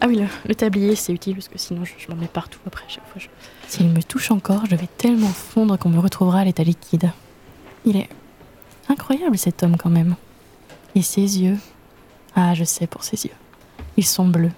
[0.00, 2.58] Ah oui, le, le tablier, c'est utile, parce que sinon je, je m'en mets partout
[2.66, 3.20] après, chaque fois.
[3.20, 3.28] je-
[3.68, 7.10] S'il me touche encore, je vais tellement fondre qu'on me retrouvera à l'état liquide.
[7.84, 8.08] Il est
[8.88, 10.16] incroyable cet homme quand même.
[10.94, 11.56] Et ses yeux.
[12.38, 13.34] Ah, je sais pour ses yeux.
[13.96, 14.52] Ils sont bleus.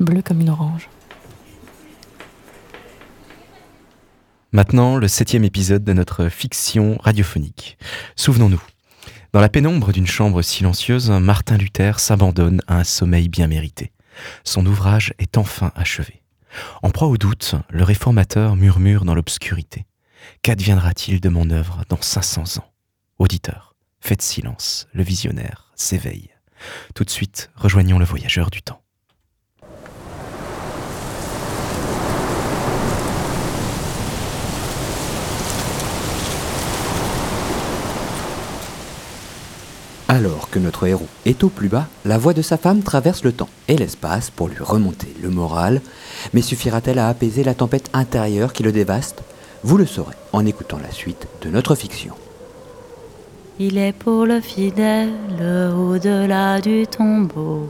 [0.00, 0.88] Bleus comme une orange.
[4.50, 7.78] Maintenant, le septième épisode de notre fiction radiophonique.
[8.16, 8.60] Souvenons-nous.
[9.32, 13.92] Dans la pénombre d'une chambre silencieuse, Martin Luther s'abandonne à un sommeil bien mérité.
[14.42, 16.22] Son ouvrage est enfin achevé.
[16.82, 19.86] En proie au doute, le réformateur murmure dans l'obscurité.
[20.42, 22.70] Qu'adviendra-t-il de mon œuvre dans 500 ans?
[23.20, 26.31] Auditeur, faites silence, le visionnaire s'éveille.
[26.94, 28.82] Tout de suite, rejoignons le voyageur du temps.
[40.08, 43.32] Alors que notre héros est au plus bas, la voix de sa femme traverse le
[43.32, 45.80] temps et l'espace pour lui remonter le moral.
[46.34, 49.22] Mais suffira-t-elle à apaiser la tempête intérieure qui le dévaste?
[49.62, 52.14] Vous le saurez en écoutant la suite de notre fiction.
[53.60, 55.10] Il est pour le fidèle
[55.76, 57.68] au-delà du tombeau.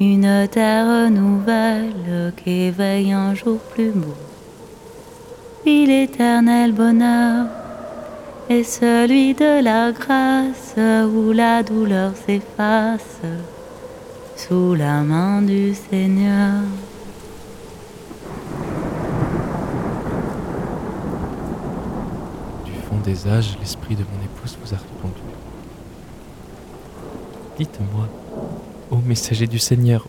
[0.00, 4.14] Une terre nouvelle qu'éveille un jour plus beau.
[5.62, 7.46] puis l'éternel bonheur
[8.48, 10.74] est celui de la grâce
[11.14, 13.20] où la douleur s'efface
[14.36, 16.62] sous la main du Seigneur.
[22.64, 25.20] Du fond des âges, l'esprit de mon épouse vous a répondu.
[27.58, 28.08] Dites-moi,
[28.90, 30.06] ô messager du Seigneur,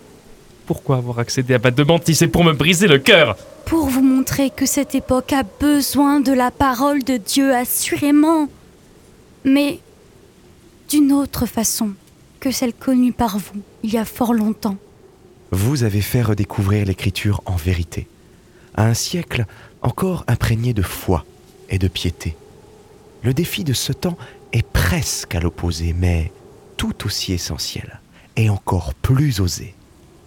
[0.68, 3.36] pourquoi avoir accédé à ma demande si c'est pour me briser le cœur?
[3.66, 8.48] Pour vous montrer que cette époque a besoin de la parole de Dieu assurément,
[9.44, 9.80] mais
[10.90, 11.92] d'une autre façon
[12.40, 14.78] que celle connue par vous il y a fort longtemps.
[15.52, 18.08] Vous avez fait redécouvrir l'écriture en vérité,
[18.76, 19.46] à un siècle
[19.82, 21.26] encore imprégné de foi
[21.70, 22.36] et de piété.
[23.24, 24.18] Le défi de ce temps
[24.52, 26.32] est presque à l'opposé, mais
[26.78, 28.00] tout aussi essentiel
[28.36, 29.76] et encore plus osé.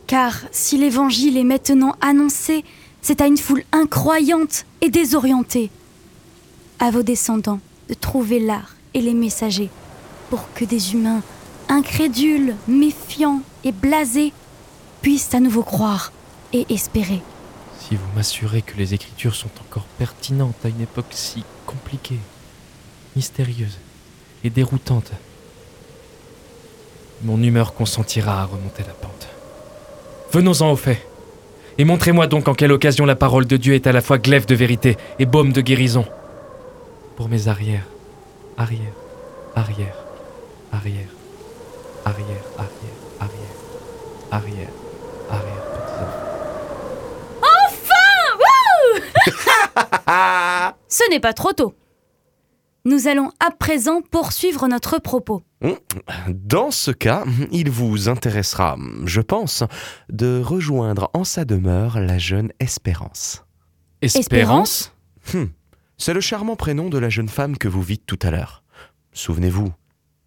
[0.07, 2.65] Car si l'évangile est maintenant annoncé,
[3.03, 5.71] c'est à une foule incroyante et désorientée.
[6.79, 9.71] À vos descendants de trouver l'art et les messagers
[10.31, 11.23] pour que des humains
[11.69, 14.33] incrédules, méfiants et blasés
[15.03, 16.13] puissent à nouveau croire
[16.53, 17.21] et espérer.
[17.81, 22.21] Si vous m'assurez que les écritures sont encore pertinentes à une époque si compliquée,
[23.17, 23.79] mystérieuse
[24.43, 25.13] et déroutante,
[27.23, 29.29] mon humeur consentira à remonter la pente.
[30.33, 31.07] Venons-en au fait.
[31.79, 34.47] Et montrez-moi donc en quelle occasion la parole de Dieu est à la fois glaive
[34.47, 36.05] de vérité et baume de guérison.
[37.17, 37.87] Pour mes arrières,
[38.57, 38.93] arrière,
[39.57, 39.97] arrière,
[40.73, 41.09] arrière,
[42.05, 42.89] arrière, arrière,
[43.21, 43.55] arrière,
[44.31, 44.69] arrière,
[45.31, 46.05] arrière, petits
[50.89, 51.75] Ce n'est pas trop tôt.
[52.87, 55.43] Nous allons à présent poursuivre notre propos.
[56.29, 58.77] Dans ce cas, il vous intéressera,
[59.07, 59.65] je pense,
[60.11, 63.45] de rejoindre en sa demeure la jeune Espérance.
[64.03, 64.93] Espérance
[65.33, 65.51] Hum,
[65.97, 68.63] C'est le charmant prénom de la jeune femme que vous vîtes tout à l'heure.
[69.13, 69.73] Souvenez-vous,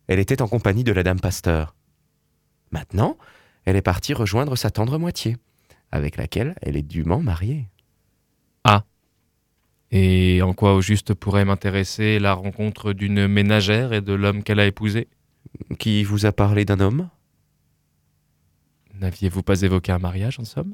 [0.08, 1.76] elle était en compagnie de la dame Pasteur.
[2.72, 3.18] Maintenant,
[3.66, 5.38] elle est partie rejoindre sa tendre moitié,
[5.92, 7.70] avec laquelle elle est dûment mariée.
[8.64, 8.84] Ah.
[9.92, 14.60] Et en quoi au juste pourrait m'intéresser la rencontre d'une ménagère et de l'homme qu'elle
[14.60, 15.08] a épousé?
[15.80, 17.10] Qui vous a parlé d'un homme?
[19.00, 20.74] N'aviez-vous pas évoqué un mariage, en somme?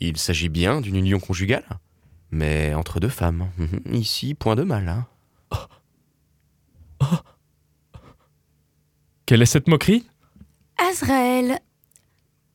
[0.00, 1.64] Il s'agit bien d'une union conjugale,
[2.30, 3.50] mais entre deux femmes.
[3.90, 4.88] Ici, point de mal.
[4.88, 5.06] Hein.
[9.24, 10.06] Quelle est cette moquerie?
[10.78, 11.58] Azraël,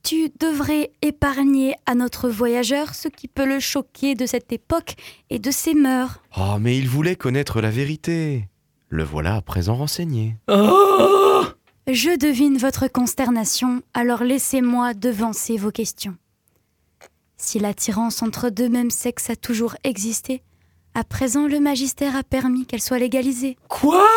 [0.04, 4.96] tu devrais épargner à notre voyageur ce qui peut le choquer de cette époque
[5.30, 6.22] et de ses mœurs.
[6.38, 8.48] Oh, mais il voulait connaître la vérité.
[8.90, 10.36] Le voilà à présent renseigné.
[11.88, 16.16] Je devine votre consternation, alors laissez-moi devancer vos questions.
[17.38, 20.44] Si l'attirance entre deux mêmes sexes a toujours existé,
[20.94, 23.58] à présent le magistère a permis qu'elle soit légalisée.
[23.68, 24.08] Quoi?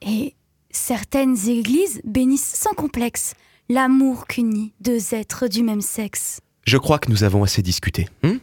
[0.00, 0.34] Et
[0.70, 3.34] certaines églises bénissent sans complexe
[3.68, 6.40] l'amour qu'unit deux êtres du même sexe.
[6.66, 8.08] Je crois que nous avons assez discuté.
[8.22, 8.38] hein?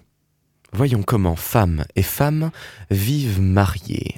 [0.73, 2.51] Voyons comment femmes et femmes
[2.89, 4.15] vivent mariées.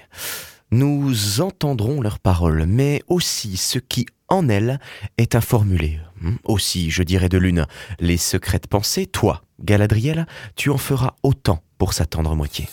[0.71, 4.79] Nous entendrons leurs paroles, mais aussi ce qui en elles
[5.17, 5.99] est informulé.
[6.23, 6.33] hein?
[6.43, 7.65] Aussi, je dirais de l'une,
[7.99, 10.25] les secrètes pensées, toi, Galadriel,
[10.55, 12.67] tu en feras autant pour sa tendre moitié.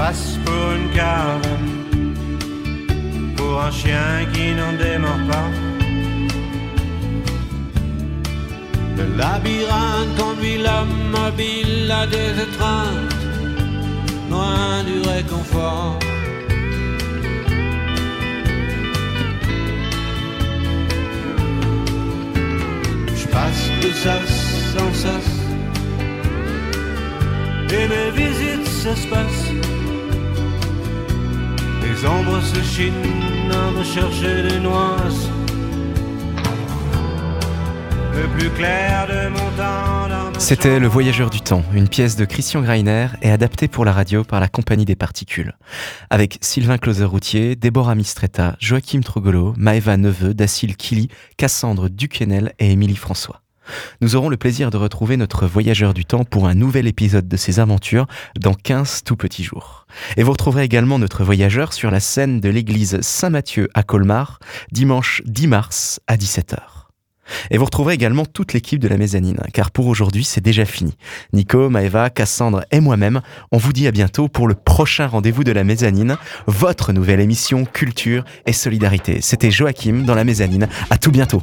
[0.00, 1.50] Passe pour une cave,
[3.36, 5.50] pour un chien qui n'en démord pas.
[8.98, 13.24] Le labyrinthe conduit l'homme mobile à des étreintes,
[14.30, 15.98] loin du réconfort.
[23.20, 24.32] Je passe de sas
[24.84, 25.30] en sas,
[27.76, 29.49] et mes visites s'espacent.
[32.00, 35.28] Les ombres se chinent à me chercher des nuances.
[38.14, 40.88] Le plus clair de mon temps dans ma C'était Le.
[40.88, 44.48] Voyageur du Temps, une pièce de Christian Greiner et adaptée pour la radio par la
[44.48, 45.58] Compagnie des Particules.
[46.08, 52.96] Avec Sylvain Closer-Routier, Déborah Mistretta, Joachim Trogolo, Maëva Neveu, Dacil Kili, Cassandre Duquesnel et Émilie
[52.96, 53.42] François.
[54.00, 57.36] Nous aurons le plaisir de retrouver notre voyageur du temps pour un nouvel épisode de
[57.36, 58.06] ses aventures
[58.38, 59.86] dans 15 tout petits jours.
[60.16, 64.38] Et vous retrouverez également notre voyageur sur la scène de l'église Saint-Mathieu à Colmar,
[64.72, 66.58] dimanche 10 mars à 17h.
[67.50, 70.96] Et vous retrouverez également toute l'équipe de la mezzanine, car pour aujourd'hui c'est déjà fini.
[71.32, 73.20] Nico, Maëva, Cassandre et moi-même,
[73.52, 76.16] on vous dit à bientôt pour le prochain rendez-vous de la mezzanine,
[76.46, 79.20] votre nouvelle émission Culture et Solidarité.
[79.20, 80.68] C'était Joachim dans la mezzanine.
[80.90, 81.42] À tout bientôt.